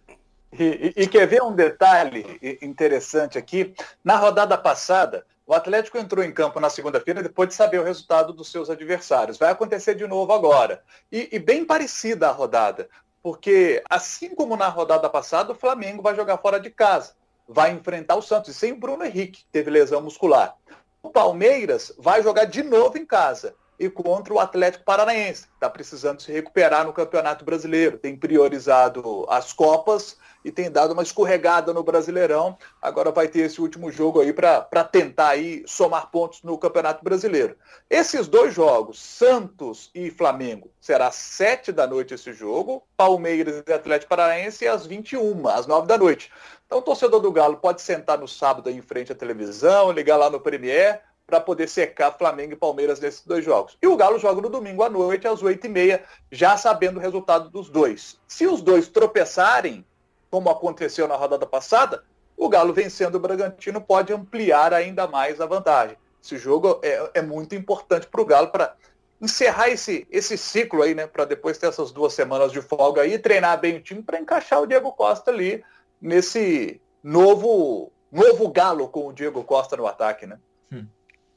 E, 0.57 0.95
e, 0.97 1.03
e 1.03 1.07
quer 1.09 1.27
ver 1.27 1.43
um 1.43 1.53
detalhe 1.53 2.39
interessante 2.63 3.37
aqui? 3.37 3.75
Na 4.05 4.17
rodada 4.17 4.57
passada, 4.57 5.27
o 5.45 5.53
Atlético 5.53 5.99
entrou 5.99 6.25
em 6.25 6.33
campo 6.33 6.61
na 6.61 6.71
segunda-feira 6.71 7.21
depois 7.21 7.49
de 7.49 7.57
saber 7.57 7.81
o 7.81 7.85
resultado 7.85 8.33
dos 8.33 8.53
seus 8.53 8.71
adversários. 8.71 9.37
Vai 9.37 9.51
acontecer 9.51 9.97
de 9.97 10.07
novo 10.07 10.33
agora. 10.33 10.85
E, 11.11 11.29
e, 11.33 11.41
bem 11.41 11.65
parecida 11.65 12.29
a 12.29 12.33
rodada, 12.33 12.89
porque 13.21 13.83
assim 13.91 14.37
como 14.37 14.57
na 14.57 14.69
rodada 14.69 15.11
passada, 15.11 15.51
o 15.51 15.57
Flamengo 15.57 16.01
vai 16.01 16.15
jogar 16.15 16.39
fora 16.39 16.61
de 16.61 16.71
casa. 16.71 17.15
Vai 17.49 17.73
enfrentar 17.73 18.15
o 18.15 18.23
Santos, 18.23 18.55
e 18.55 18.59
sem 18.59 18.73
o 18.73 18.79
Bruno 18.79 19.05
Henrique, 19.05 19.41
que 19.41 19.51
teve 19.51 19.69
lesão 19.69 20.01
muscular. 20.01 20.55
O 21.03 21.11
Palmeiras 21.11 21.93
vai 21.99 22.23
jogar 22.23 22.45
de 22.45 22.63
novo 22.63 22.97
em 22.97 23.05
casa 23.05 23.57
e 23.81 23.89
contra 23.89 24.35
o 24.35 24.39
Atlético 24.39 24.85
Paranaense, 24.85 25.47
que 25.47 25.55
está 25.55 25.71
precisando 25.71 26.21
se 26.21 26.31
recuperar 26.31 26.85
no 26.85 26.93
Campeonato 26.93 27.47
Brasileiro. 27.47 27.97
Tem 27.97 28.15
priorizado 28.15 29.25
as 29.27 29.55
Copas 29.55 30.19
e 30.45 30.53
tem 30.53 30.71
dado 30.71 30.93
uma 30.93 31.03
escorregada 31.03 31.73
no 31.73 31.83
Brasileirão. 31.83 32.59
Agora 32.81 33.11
vai 33.11 33.27
ter 33.27 33.41
esse 33.41 33.59
último 33.59 33.91
jogo 33.91 34.21
aí 34.21 34.35
para 34.35 34.85
tentar 34.85 35.29
aí 35.29 35.65
somar 35.67 36.11
pontos 36.11 36.43
no 36.43 36.59
Campeonato 36.59 37.03
Brasileiro. 37.03 37.57
Esses 37.89 38.29
dois 38.29 38.53
jogos, 38.53 39.01
Santos 39.01 39.91
e 39.95 40.11
Flamengo, 40.11 40.71
será 40.79 41.11
sete 41.11 41.73
da 41.73 41.87
noite 41.87 42.13
esse 42.13 42.35
jogo, 42.35 42.83
Palmeiras 42.99 43.63
e 43.67 43.73
Atlético 43.73 44.11
Paranaense 44.11 44.69
às 44.69 44.85
21, 44.85 45.49
às 45.49 45.67
9 45.67 45.87
da 45.87 45.97
noite. 45.97 46.31
Então 46.67 46.79
o 46.79 46.83
torcedor 46.83 47.21
do 47.21 47.33
Galo 47.33 47.57
pode 47.57 47.81
sentar 47.81 48.19
no 48.19 48.29
sábado 48.29 48.69
aí 48.69 48.77
em 48.77 48.83
frente 48.83 49.11
à 49.11 49.15
televisão, 49.15 49.91
ligar 49.91 50.19
lá 50.19 50.29
no 50.29 50.39
Premier, 50.39 51.01
para 51.31 51.41
poder 51.41 51.69
secar 51.69 52.19
Flamengo 52.19 52.53
e 52.53 52.57
Palmeiras 52.57 52.99
nesses 52.99 53.25
dois 53.25 53.45
jogos. 53.45 53.79
E 53.81 53.87
o 53.87 53.97
Galo 53.97 54.19
joga 54.19 54.43
no 54.43 54.49
domingo 54.49 54.83
à 54.83 54.91
noite, 54.91 55.29
às 55.29 55.41
8h30, 55.41 56.01
já 56.31 56.57
sabendo 56.57 56.99
o 56.99 57.01
resultado 57.01 57.49
dos 57.49 57.71
dois. 57.71 58.19
Se 58.27 58.49
os 58.49 58.61
dois 58.61 58.89
tropeçarem, 58.89 59.87
como 60.29 60.51
aconteceu 60.51 61.07
na 61.07 61.15
rodada 61.15 61.47
passada, 61.47 62.03
o 62.37 62.49
Galo 62.49 62.73
vencendo 62.73 63.15
o 63.15 63.21
Bragantino 63.21 63.81
pode 63.81 64.13
ampliar 64.13 64.75
ainda 64.75 65.07
mais 65.07 65.41
a 65.41 65.47
vantagem. 65.47 65.97
Esse 66.23 66.37
jogo 66.37 66.81
é, 66.83 67.11
é 67.15 67.23
muito 67.23 67.55
importante 67.55 68.09
para 68.09 68.21
o 68.21 68.27
Galo 68.27 68.49
para 68.49 68.75
encerrar 69.21 69.69
esse, 69.69 70.07
esse 70.11 70.37
ciclo 70.37 70.83
aí, 70.83 70.95
né? 70.95 71.07
Para 71.07 71.25
depois 71.25 71.59
ter 71.59 71.69
essas 71.69 71.93
duas 71.93 72.13
semanas 72.13 72.51
de 72.51 72.61
folga 72.61 73.03
aí, 73.03 73.19
treinar 73.19 73.61
bem 73.61 73.77
o 73.77 73.81
time 73.81 74.03
para 74.03 74.19
encaixar 74.19 74.61
o 74.61 74.67
Diego 74.67 74.91
Costa 74.93 75.31
ali 75.31 75.63
nesse 76.01 76.81
novo 77.05 77.93
novo 78.11 78.49
Galo 78.49 78.89
com 78.89 79.07
o 79.07 79.13
Diego 79.13 79.45
Costa 79.45 79.77
no 79.77 79.87
ataque, 79.87 80.27
né? 80.27 80.39
Hum. 80.73 80.87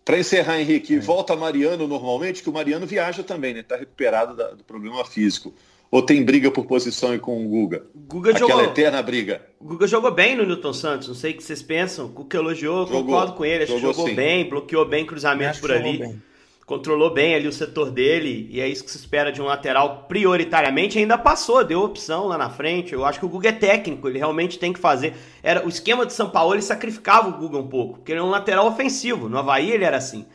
Para 0.05 0.19
encerrar, 0.19 0.59
Henrique, 0.59 0.95
é. 0.95 0.99
volta 0.99 1.35
Mariano 1.35 1.87
normalmente, 1.87 2.43
que 2.43 2.49
o 2.49 2.53
Mariano 2.53 2.85
viaja 2.85 3.23
também, 3.23 3.53
né? 3.53 3.61
Está 3.61 3.77
recuperado 3.77 4.35
da, 4.35 4.51
do 4.51 4.63
problema 4.63 5.03
físico. 5.05 5.53
Ou 5.89 6.01
tem 6.01 6.23
briga 6.23 6.49
por 6.49 6.65
posição 6.65 7.17
com 7.19 7.45
o 7.45 7.47
Guga? 7.47 7.85
Guga 7.95 8.31
Aquela 8.31 8.49
jogou, 8.49 8.63
eterna 8.65 9.01
briga. 9.01 9.41
Guga 9.61 9.85
jogou 9.85 10.11
bem 10.11 10.35
no 10.35 10.43
Newton 10.43 10.73
Santos, 10.73 11.07
não 11.07 11.13
sei 11.13 11.31
o 11.31 11.37
que 11.37 11.43
vocês 11.43 11.61
pensam. 11.61 12.05
O 12.05 12.09
Guga 12.09 12.37
elogiou, 12.39 12.87
jogou, 12.87 13.03
concordo 13.03 13.33
com 13.33 13.45
ele, 13.45 13.63
acho 13.63 13.73
jogou 13.73 13.91
que 13.91 13.95
jogou 13.97 14.09
sim. 14.09 14.15
bem, 14.15 14.49
bloqueou 14.49 14.85
bem 14.87 15.05
cruzamentos 15.05 15.59
por 15.59 15.71
ali. 15.71 15.99
Bem. 15.99 16.21
Controlou 16.65 17.13
bem 17.13 17.36
ali 17.36 17.47
o 17.47 17.52
setor 17.52 17.91
dele, 17.91 18.47
e 18.49 18.62
é 18.62 18.67
isso 18.67 18.86
que 18.86 18.91
se 18.91 18.97
espera 18.97 19.32
de 19.32 19.41
um 19.41 19.45
lateral 19.45 20.06
prioritariamente. 20.08 20.97
Ainda 20.97 21.17
passou, 21.17 21.63
deu 21.63 21.82
opção 21.82 22.28
lá 22.28 22.38
na 22.38 22.49
frente. 22.49 22.93
Eu 22.93 23.04
acho 23.04 23.19
que 23.19 23.26
o 23.26 23.30
Guga 23.30 23.49
é 23.49 23.54
técnico, 23.54 24.08
ele 24.08 24.17
realmente 24.17 24.58
tem 24.58 24.71
que 24.71 24.80
fazer. 24.80 25.13
Era 25.41 25.65
O 25.65 25.69
esquema 25.69 26.06
de 26.06 26.13
São 26.13 26.30
Paulo 26.30 26.56
ele 26.56 26.62
sacrificava 26.62 27.28
o 27.28 27.34
Guga 27.34 27.58
um 27.58 27.67
pouco, 27.67 27.95
porque 27.95 28.13
ele 28.13 28.19
é 28.19 28.23
um 28.23 28.30
lateral 28.30 28.65
ofensivo. 28.67 29.28
No 29.28 29.38
Havaí 29.38 29.71
ele 29.71 29.84
era 29.84 29.97
assim. 29.97 30.26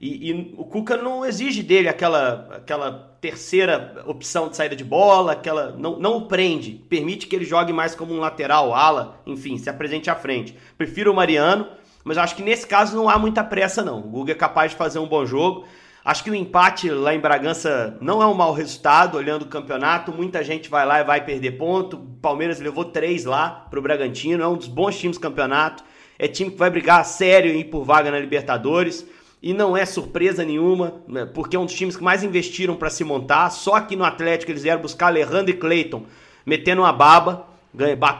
E, 0.00 0.30
e, 0.30 0.54
o 0.58 0.64
Cuca 0.64 0.96
não 0.96 1.24
exige 1.24 1.62
dele 1.62 1.88
aquela, 1.88 2.48
aquela 2.56 3.16
terceira 3.20 4.02
opção 4.06 4.48
de 4.48 4.56
saída 4.56 4.76
de 4.76 4.84
bola, 4.84 5.32
aquela 5.32 5.70
não, 5.70 5.98
não 5.98 6.16
o 6.16 6.26
prende, 6.26 6.72
permite 6.88 7.26
que 7.26 7.34
ele 7.34 7.44
jogue 7.44 7.72
mais 7.72 7.94
como 7.94 8.12
um 8.12 8.20
lateral, 8.20 8.74
ala, 8.74 9.20
enfim, 9.24 9.56
se 9.56 9.70
apresente 9.70 10.10
à 10.10 10.14
frente. 10.14 10.56
Prefiro 10.76 11.12
o 11.12 11.14
Mariano, 11.14 11.68
mas 12.04 12.18
acho 12.18 12.36
que 12.36 12.42
nesse 12.42 12.66
caso 12.66 12.94
não 12.94 13.08
há 13.08 13.18
muita 13.18 13.42
pressa 13.42 13.82
não. 13.82 13.98
O 13.98 14.02
Guga 14.02 14.32
é 14.32 14.34
capaz 14.36 14.72
de 14.72 14.76
fazer 14.76 14.98
um 14.98 15.08
bom 15.08 15.24
jogo. 15.24 15.64
Acho 16.04 16.22
que 16.22 16.30
o 16.30 16.34
empate 16.34 16.90
lá 16.90 17.14
em 17.14 17.18
Bragança 17.18 17.96
não 17.98 18.22
é 18.22 18.26
um 18.26 18.34
mau 18.34 18.52
resultado, 18.52 19.16
olhando 19.16 19.42
o 19.42 19.48
campeonato. 19.48 20.12
Muita 20.12 20.44
gente 20.44 20.68
vai 20.68 20.84
lá 20.84 21.00
e 21.00 21.04
vai 21.04 21.24
perder 21.24 21.52
ponto. 21.52 21.96
Palmeiras 22.20 22.60
levou 22.60 22.84
três 22.84 23.24
lá 23.24 23.66
para 23.70 23.78
o 23.78 23.82
Bragantino, 23.82 24.42
é 24.42 24.46
um 24.46 24.56
dos 24.56 24.68
bons 24.68 24.98
times 24.98 25.16
do 25.16 25.20
campeonato. 25.22 25.82
É 26.18 26.28
time 26.28 26.50
que 26.50 26.58
vai 26.58 26.68
brigar 26.68 27.02
sério 27.06 27.54
e 27.54 27.64
por 27.64 27.84
vaga 27.84 28.10
na 28.10 28.18
Libertadores 28.18 29.06
e 29.42 29.52
não 29.52 29.76
é 29.76 29.84
surpresa 29.84 30.42
nenhuma, 30.42 31.02
né, 31.06 31.26
porque 31.26 31.54
é 31.54 31.58
um 31.58 31.66
dos 31.66 31.74
times 31.74 31.98
que 31.98 32.02
mais 32.02 32.22
investiram 32.22 32.76
para 32.76 32.88
se 32.88 33.04
montar. 33.04 33.50
Só 33.50 33.78
que 33.78 33.94
no 33.94 34.02
Atlético 34.02 34.50
eles 34.50 34.62
vieram 34.62 34.80
buscar 34.80 35.08
Alejandro 35.08 35.50
e 35.50 35.58
Cleiton, 35.58 36.06
metendo 36.46 36.80
uma 36.80 36.92
baba, 36.92 37.46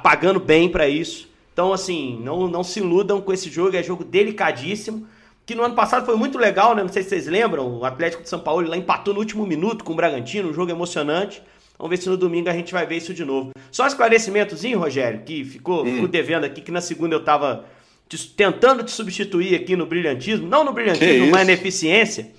pagando 0.02 0.38
bem 0.38 0.68
para 0.68 0.86
isso. 0.86 1.26
Então, 1.54 1.72
assim, 1.72 2.20
não, 2.20 2.48
não 2.48 2.64
se 2.64 2.80
iludam 2.80 3.20
com 3.20 3.32
esse 3.32 3.48
jogo, 3.48 3.76
é 3.76 3.82
jogo 3.82 4.04
delicadíssimo. 4.04 5.06
Que 5.46 5.54
no 5.54 5.62
ano 5.62 5.74
passado 5.74 6.04
foi 6.04 6.16
muito 6.16 6.36
legal, 6.36 6.74
né? 6.74 6.82
Não 6.82 6.88
sei 6.88 7.02
se 7.02 7.10
vocês 7.10 7.26
lembram, 7.26 7.78
o 7.78 7.84
Atlético 7.84 8.22
de 8.22 8.28
São 8.28 8.40
Paulo 8.40 8.66
lá 8.66 8.76
empatou 8.76 9.14
no 9.14 9.20
último 9.20 9.46
minuto 9.46 9.84
com 9.84 9.92
o 9.92 9.96
Bragantino, 9.96 10.50
um 10.50 10.54
jogo 10.54 10.72
emocionante. 10.72 11.42
Vamos 11.78 11.90
ver 11.90 12.02
se 12.02 12.08
no 12.08 12.16
domingo 12.16 12.48
a 12.48 12.52
gente 12.52 12.72
vai 12.72 12.86
ver 12.86 12.96
isso 12.96 13.14
de 13.14 13.24
novo. 13.24 13.52
Só 13.70 13.84
um 13.84 13.86
esclarecimentozinho, 13.86 14.78
Rogério, 14.78 15.20
que 15.20 15.44
ficou, 15.44 15.84
ficou 15.84 16.08
devendo 16.08 16.44
aqui, 16.44 16.60
que 16.60 16.72
na 16.72 16.80
segunda 16.80 17.14
eu 17.14 17.22
tava 17.22 17.66
te, 18.08 18.18
tentando 18.30 18.82
te 18.82 18.90
substituir 18.90 19.54
aqui 19.54 19.76
no 19.76 19.86
brilhantismo, 19.86 20.48
não 20.48 20.64
no 20.64 20.72
brilhantismo, 20.72 21.30
mas 21.30 21.46
na 21.46 21.52
eficiência. 21.52 22.32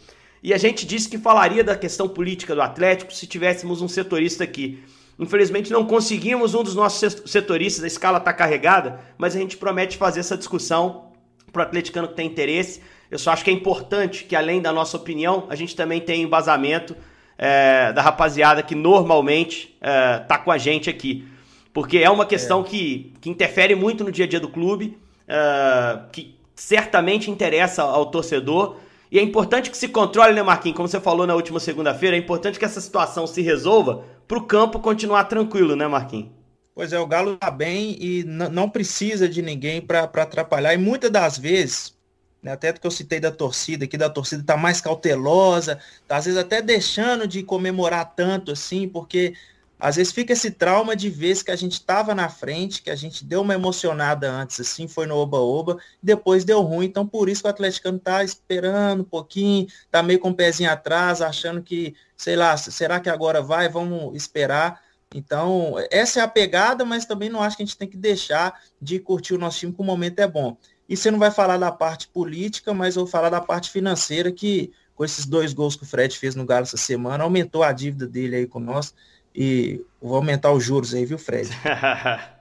E 0.43 0.54
a 0.54 0.58
gente 0.58 0.86
disse 0.86 1.08
que 1.08 1.17
falaria 1.17 1.63
da 1.63 1.75
questão 1.75 2.10
política 2.10 2.54
do 2.54 2.62
Atlético 2.62 3.13
se 3.13 3.28
tivéssemos 3.28 3.82
um 3.82 3.88
setorista 3.88 4.43
aqui. 4.43 4.84
Infelizmente 5.17 5.71
não 5.71 5.86
conseguimos 5.86 6.54
um 6.54 6.63
dos 6.63 6.75
nossos 6.75 7.23
setoristas, 7.25 7.84
a 7.84 7.88
escala 7.88 8.17
está 8.17 8.34
carregada, 8.34 8.99
mas 9.17 9.36
a 9.36 9.39
gente 9.39 9.56
promete 9.56 9.97
fazer 9.97 10.19
essa 10.19 10.38
discussão 10.38 11.12
para 11.51 11.62
o 11.62 11.63
atleticano 11.63 12.08
que 12.08 12.15
tem 12.15 12.28
interesse. 12.28 12.82
Eu 13.10 13.17
só 13.17 13.32
acho 13.32 13.43
que 13.43 13.49
é 13.49 13.54
importante 13.54 14.25
que, 14.25 14.36
além 14.36 14.62
da 14.62 14.73
nossa 14.73 14.97
opinião, 14.97 15.45
a 15.49 15.56
gente 15.56 15.75
também 15.75 16.01
tenha 16.01 16.23
embasamento 16.23 16.95
é, 17.38 17.93
da 17.93 18.01
rapaziada 18.01 18.62
que 18.62 18.75
normalmente 18.75 19.75
está 19.80 20.36
é, 20.36 20.38
com 20.38 20.51
a 20.51 20.58
gente 20.58 20.89
aqui. 20.89 21.25
Porque 21.73 21.97
é 21.97 22.10
uma 22.10 22.25
questão 22.25 22.62
é. 22.62 22.63
Que, 22.63 23.13
que 23.21 23.30
interfere 23.30 23.75
muito 23.75 24.04
no 24.04 24.12
dia 24.12 24.25
a 24.25 24.28
dia 24.28 24.39
do 24.39 24.47
clube 24.49 24.97
uh, 25.25 26.10
que 26.12 26.36
certamente 26.56 27.30
interessa 27.30 27.84
ao 27.84 28.06
torcedor. 28.06 28.78
E 29.12 29.19
é 29.19 29.21
importante 29.21 29.69
que 29.69 29.78
se 29.78 29.89
controle, 29.89 30.34
né, 30.34 30.41
Marquinhos? 30.41 30.75
Como 30.75 30.88
você 30.88 30.99
falou 30.99 31.28
na 31.28 31.36
última 31.36 31.60
segunda-feira, 31.60 32.15
é 32.15 32.19
importante 32.19 32.58
que 32.58 32.65
essa 32.65 32.82
situação 32.82 33.28
se 33.28 33.41
resolva 33.41 34.04
para 34.28 34.38
o 34.38 34.46
campo 34.46 34.80
continuar 34.80 35.26
tranquilo, 35.26 35.76
né, 35.76 35.88
Marquinhos? 35.88 36.30
Pois 36.74 36.92
é, 36.92 37.00
o 37.00 37.08
Galo 37.08 37.36
está 37.36 37.50
bem 37.50 37.96
e 38.02 38.24
não 38.26 38.70
precisa 38.70 39.30
de 39.30 39.42
ninguém 39.42 39.82
para 39.82 40.04
atrapalhar. 40.04 40.74
E 40.74 40.78
muitas 40.78 41.10
das 41.10 41.38
vezes, 41.38 41.96
né, 42.44 42.52
até 42.52 42.74
que 42.74 42.86
eu 42.86 42.92
citei 42.92 43.20
da 43.20 43.32
torcida, 43.32 43.88
que 43.88 43.98
da 43.98 44.10
torcida 44.10 44.42
está 44.42 44.58
mais 44.58 44.82
cautelosa, 44.82 45.80
tá, 46.06 46.18
às 46.18 46.26
vezes 46.26 46.38
até 46.40 46.62
deixando 46.62 47.26
de 47.26 47.44
comemorar 47.44 48.14
tanto 48.14 48.52
assim, 48.52 48.90
porque 48.90 49.34
às 49.80 49.98
vezes 49.98 50.14
fica 50.14 50.34
esse 50.34 50.52
trauma 50.52 50.96
de 50.96 51.10
ver 51.10 51.44
que 51.44 51.52
a 51.52 51.56
gente 51.56 51.74
estava 51.74 52.16
na 52.16 52.30
frente, 52.30 52.82
que 52.82 52.90
a 52.90 52.96
gente 52.96 53.26
deu 53.26 53.42
uma 53.42 53.54
emocionada 53.54 54.32
antes, 54.32 54.60
assim, 54.60 54.88
foi 54.88 55.06
no 55.06 55.16
oba-oba, 55.18 55.78
depois 56.02 56.46
deu 56.46 56.62
ruim, 56.62 56.86
então 56.86 57.06
por 57.06 57.28
isso 57.28 57.42
que 57.42 57.48
o 57.48 57.52
atleticano 57.52 58.00
tá 58.00 58.24
esperando 58.24 59.02
um 59.02 59.06
pouquinho, 59.06 59.68
tá 59.92 60.02
meio 60.02 60.20
com 60.20 60.30
o 60.30 60.36
pezinho 60.36 60.72
atrás, 60.72 61.22
achando 61.22 61.62
que, 61.62 61.94
sei 62.16 62.36
lá, 62.36 62.56
será 62.56 63.00
que 63.00 63.10
agora 63.10 63.42
vai? 63.42 63.68
Vamos 63.68 64.16
esperar. 64.16 64.82
Então, 65.14 65.76
essa 65.92 66.20
é 66.20 66.24
a 66.24 66.28
pegada, 66.28 66.84
mas 66.84 67.06
também 67.06 67.30
não 67.30 67.42
acho 67.42 67.58
que 67.58 67.64
a 67.64 67.66
gente 67.66 67.78
tem 67.78 67.88
que 67.88 67.98
deixar 67.98 68.60
de 68.82 69.00
curtir 69.00 69.34
o 69.34 69.38
nosso 69.38 69.60
time, 69.60 69.74
que 69.74 69.82
o 69.82 69.84
momento 69.84 70.20
é 70.20 70.28
bom. 70.28 70.58
E 70.88 70.96
você 70.96 71.10
não 71.10 71.20
vai 71.20 71.32
falar 71.32 71.58
da 71.58 71.72
parte 71.72 72.08
política, 72.08 72.74
mas 72.74 72.96
eu 72.96 73.04
vou 73.04 73.12
falar 73.12 73.30
da 73.30 73.42
parte 73.42 73.72
financeira, 73.72 74.32
que 74.32 74.72
com 74.96 75.04
esses 75.04 75.26
dois 75.26 75.54
gols 75.54 75.76
que 75.76 75.84
o 75.84 75.86
Fred 75.86 76.18
fez 76.18 76.36
no 76.36 76.46
Galo 76.46 76.64
essa 76.64 76.78
semana, 76.78 77.24
aumentou 77.24 77.64
a 77.64 77.72
dívida 77.72 78.08
dele 78.08 78.38
aí 78.38 78.48
com 78.48 78.60
nós. 78.60 78.94
E 79.36 79.82
vou 80.02 80.15
aumentar 80.15 80.52
os 80.52 80.63
juros 80.63 80.93
aí, 80.93 81.06
viu, 81.06 81.17
Fred? 81.17 81.50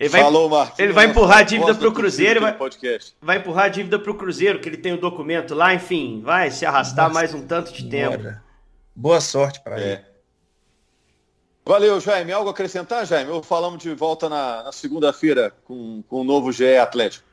Ele 0.00 0.08
vai, 0.08 0.22
Falou, 0.22 0.48
Marquinhos. 0.48 0.78
Ele 0.78 0.92
vai 0.94 1.06
empurrar 1.06 1.38
a 1.38 1.42
dívida 1.42 1.74
para 1.74 1.88
o 1.88 1.92
Cruzeiro. 1.92 2.40
Vai, 2.40 2.56
vai 3.20 3.36
empurrar 3.36 3.64
a 3.66 3.68
dívida 3.68 3.98
para 3.98 4.10
o 4.10 4.14
Cruzeiro, 4.14 4.58
que 4.58 4.66
ele 4.66 4.78
tem 4.78 4.94
o 4.94 4.96
documento 4.98 5.54
lá, 5.54 5.74
enfim, 5.74 6.22
vai 6.24 6.50
se 6.50 6.64
arrastar 6.64 7.08
Nossa, 7.08 7.14
mais 7.14 7.34
um 7.34 7.46
tanto 7.46 7.70
de 7.70 7.86
tempo. 7.86 8.34
Boa 8.96 9.20
sorte 9.20 9.60
para 9.60 9.78
é. 9.78 9.92
ele. 9.92 10.02
Valeu, 11.66 12.00
Jaime. 12.00 12.32
Algo 12.32 12.48
a 12.48 12.52
acrescentar, 12.52 13.04
Jaime? 13.04 13.30
Ou 13.30 13.42
falamos 13.42 13.82
de 13.82 13.92
volta 13.92 14.26
na, 14.26 14.62
na 14.62 14.72
segunda-feira 14.72 15.52
com, 15.64 16.02
com 16.08 16.22
o 16.22 16.24
novo 16.24 16.50
GE 16.50 16.78
Atlético? 16.78 17.29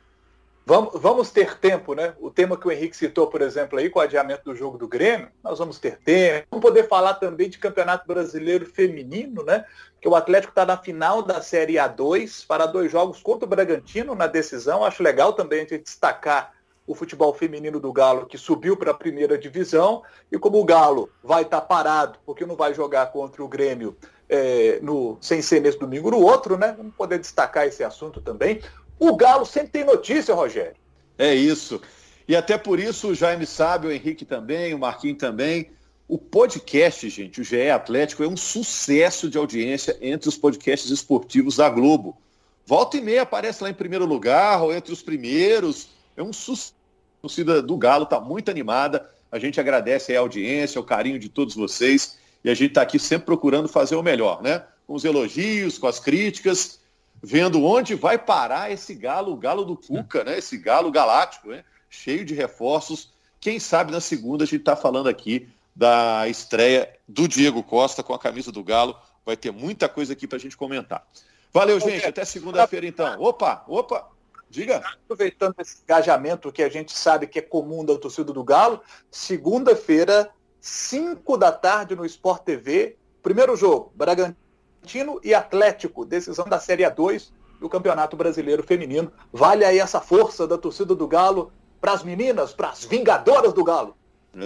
Vamos, 0.69 0.99
vamos 1.01 1.31
ter 1.31 1.57
tempo, 1.57 1.93
né? 1.93 2.13
O 2.19 2.29
tema 2.29 2.57
que 2.57 2.67
o 2.67 2.71
Henrique 2.71 2.97
citou, 2.97 3.27
por 3.27 3.41
exemplo, 3.41 3.79
aí, 3.79 3.89
com 3.89 3.99
o 3.99 4.01
adiamento 4.01 4.43
do 4.43 4.53
jogo 4.53 4.77
do 4.77 4.85
Grêmio, 4.85 5.29
nós 5.41 5.59
vamos 5.59 5.79
ter 5.79 5.97
tempo. 5.97 6.45
Vamos 6.51 6.61
poder 6.61 6.89
falar 6.89 7.13
também 7.13 7.49
de 7.49 7.57
Campeonato 7.57 8.05
Brasileiro 8.05 8.65
Feminino, 8.65 9.43
né? 9.43 9.63
Que 10.01 10.09
o 10.09 10.13
Atlético 10.13 10.51
está 10.51 10.65
na 10.65 10.75
final 10.75 11.21
da 11.21 11.41
Série 11.41 11.75
A2 11.75 12.45
para 12.45 12.65
dois 12.65 12.91
jogos 12.91 13.21
contra 13.21 13.45
o 13.45 13.49
Bragantino 13.49 14.13
na 14.13 14.27
decisão. 14.27 14.83
Acho 14.83 15.01
legal 15.01 15.31
também 15.31 15.59
a 15.59 15.61
gente 15.61 15.77
destacar 15.85 16.51
o 16.85 16.93
futebol 16.93 17.33
feminino 17.33 17.79
do 17.79 17.93
Galo, 17.93 18.25
que 18.25 18.37
subiu 18.37 18.75
para 18.75 18.91
a 18.91 18.93
primeira 18.93 19.37
divisão, 19.37 20.03
e 20.29 20.37
como 20.37 20.59
o 20.59 20.65
Galo 20.65 21.09
vai 21.23 21.43
estar 21.43 21.61
tá 21.61 21.65
parado, 21.65 22.19
porque 22.25 22.45
não 22.45 22.57
vai 22.57 22.73
jogar 22.73 23.05
contra 23.13 23.41
o 23.41 23.47
Grêmio 23.47 23.95
é, 24.27 24.79
no, 24.81 25.17
sem 25.21 25.41
ser 25.41 25.61
nesse 25.61 25.79
domingo 25.79 26.11
no 26.11 26.19
outro, 26.19 26.57
né? 26.57 26.73
Vamos 26.75 26.93
poder 26.93 27.19
destacar 27.19 27.65
esse 27.65 27.85
assunto 27.85 28.19
também. 28.19 28.61
O 28.99 29.15
Galo 29.15 29.45
sempre 29.45 29.69
tem 29.69 29.83
notícia, 29.83 30.33
Rogério. 30.33 30.75
É 31.17 31.33
isso. 31.33 31.81
E 32.27 32.35
até 32.35 32.57
por 32.57 32.79
isso 32.79 33.09
o 33.09 33.15
Jaime 33.15 33.45
sabe, 33.45 33.87
o 33.87 33.91
Henrique 33.91 34.25
também, 34.25 34.73
o 34.73 34.79
Marquinhos 34.79 35.17
também. 35.17 35.69
O 36.07 36.17
podcast, 36.17 37.09
gente, 37.09 37.41
o 37.41 37.43
GE 37.43 37.69
Atlético, 37.69 38.23
é 38.23 38.27
um 38.27 38.37
sucesso 38.37 39.29
de 39.29 39.37
audiência 39.37 39.97
entre 40.01 40.29
os 40.29 40.37
podcasts 40.37 40.89
esportivos 40.89 41.57
da 41.57 41.69
Globo. 41.69 42.17
Volta 42.65 42.97
e 42.97 43.01
meia 43.01 43.21
aparece 43.21 43.63
lá 43.63 43.69
em 43.69 43.73
primeiro 43.73 44.05
lugar, 44.05 44.61
ou 44.61 44.73
entre 44.73 44.91
os 44.91 45.01
primeiros. 45.01 45.89
É 46.15 46.23
um 46.23 46.33
sucesso. 46.33 46.73
A 47.19 47.21
torcida 47.21 47.61
do 47.61 47.77
Galo 47.77 48.03
está 48.03 48.19
muito 48.19 48.49
animada. 48.49 49.09
A 49.31 49.39
gente 49.39 49.59
agradece 49.59 50.15
a 50.15 50.19
audiência, 50.19 50.79
o 50.79 50.83
carinho 50.83 51.19
de 51.19 51.29
todos 51.29 51.55
vocês. 51.55 52.17
E 52.43 52.49
a 52.49 52.53
gente 52.53 52.69
está 52.69 52.81
aqui 52.81 52.99
sempre 52.99 53.25
procurando 53.25 53.67
fazer 53.67 53.95
o 53.95 54.03
melhor, 54.03 54.41
né? 54.41 54.63
Com 54.85 54.93
os 54.93 55.03
elogios, 55.03 55.77
com 55.77 55.87
as 55.87 55.99
críticas 55.99 56.79
vendo 57.21 57.63
onde 57.63 57.95
vai 57.95 58.17
parar 58.17 58.71
esse 58.71 58.93
galo, 58.93 59.33
o 59.33 59.37
galo 59.37 59.65
do 59.65 59.75
Cuca, 59.75 60.23
né? 60.23 60.37
Esse 60.37 60.57
galo 60.57 60.91
galáctico, 60.91 61.49
né? 61.49 61.63
cheio 61.89 62.25
de 62.25 62.33
reforços. 62.33 63.13
Quem 63.39 63.59
sabe 63.59 63.91
na 63.91 64.01
segunda 64.01 64.43
a 64.43 64.47
gente 64.47 64.61
está 64.61 64.75
falando 64.75 65.07
aqui 65.07 65.47
da 65.75 66.27
estreia 66.27 66.91
do 67.07 67.27
Diego 67.27 67.61
Costa 67.63 68.01
com 68.03 68.13
a 68.13 68.19
camisa 68.19 68.51
do 68.51 68.63
Galo. 68.63 68.95
Vai 69.25 69.37
ter 69.37 69.51
muita 69.51 69.87
coisa 69.87 70.13
aqui 70.13 70.27
para 70.27 70.37
a 70.37 70.39
gente 70.39 70.57
comentar. 70.57 71.05
Valeu, 71.53 71.79
gente. 71.79 72.05
Até 72.05 72.25
segunda-feira, 72.25 72.85
então. 72.85 73.21
Opa, 73.21 73.63
opa, 73.67 74.09
diga. 74.49 74.77
Aproveitando 74.77 75.55
esse 75.59 75.81
engajamento 75.83 76.51
que 76.51 76.63
a 76.63 76.69
gente 76.69 76.97
sabe 76.97 77.27
que 77.27 77.39
é 77.39 77.41
comum 77.41 77.85
da 77.85 77.97
torcida 77.97 78.33
do 78.33 78.43
Galo, 78.43 78.81
segunda-feira, 79.11 80.29
5 80.59 81.37
da 81.37 81.51
tarde 81.51 81.95
no 81.95 82.05
Sport 82.05 82.43
TV, 82.43 82.97
primeiro 83.21 83.55
jogo, 83.55 83.91
Bragantino 83.95 84.46
Bragantino 84.81 85.19
e 85.23 85.33
Atlético, 85.33 86.05
decisão 86.05 86.47
da 86.47 86.59
Série 86.59 86.83
A2 86.83 87.29
do 87.59 87.67
Campeonato 87.67 88.15
Brasileiro 88.15 88.63
Feminino. 88.63 89.11
Vale 89.33 89.65
aí 89.65 89.79
essa 89.79 89.99
força 89.99 90.47
da 90.47 90.57
torcida 90.57 90.95
do 90.95 91.07
Galo 91.07 91.51
para 91.81 91.91
as 91.91 92.03
meninas, 92.03 92.53
para 92.53 92.69
as 92.69 92.85
vingadoras 92.85 93.53
do 93.53 93.63
Galo. 93.63 93.95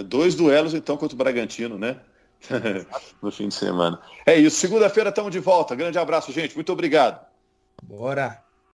Dois 0.06 0.34
duelos 0.34 0.74
então 0.74 0.96
contra 0.96 1.14
o 1.14 1.18
Bragantino, 1.18 1.78
né? 1.78 2.00
no 3.22 3.30
fim 3.30 3.48
de 3.48 3.54
semana. 3.54 4.00
É 4.26 4.36
isso. 4.36 4.56
Segunda-feira 4.56 5.10
estamos 5.10 5.30
de 5.30 5.38
volta. 5.38 5.74
Grande 5.74 5.98
abraço, 5.98 6.32
gente. 6.32 6.54
Muito 6.54 6.72
obrigado. 6.72 7.24
Bora. 7.82 8.42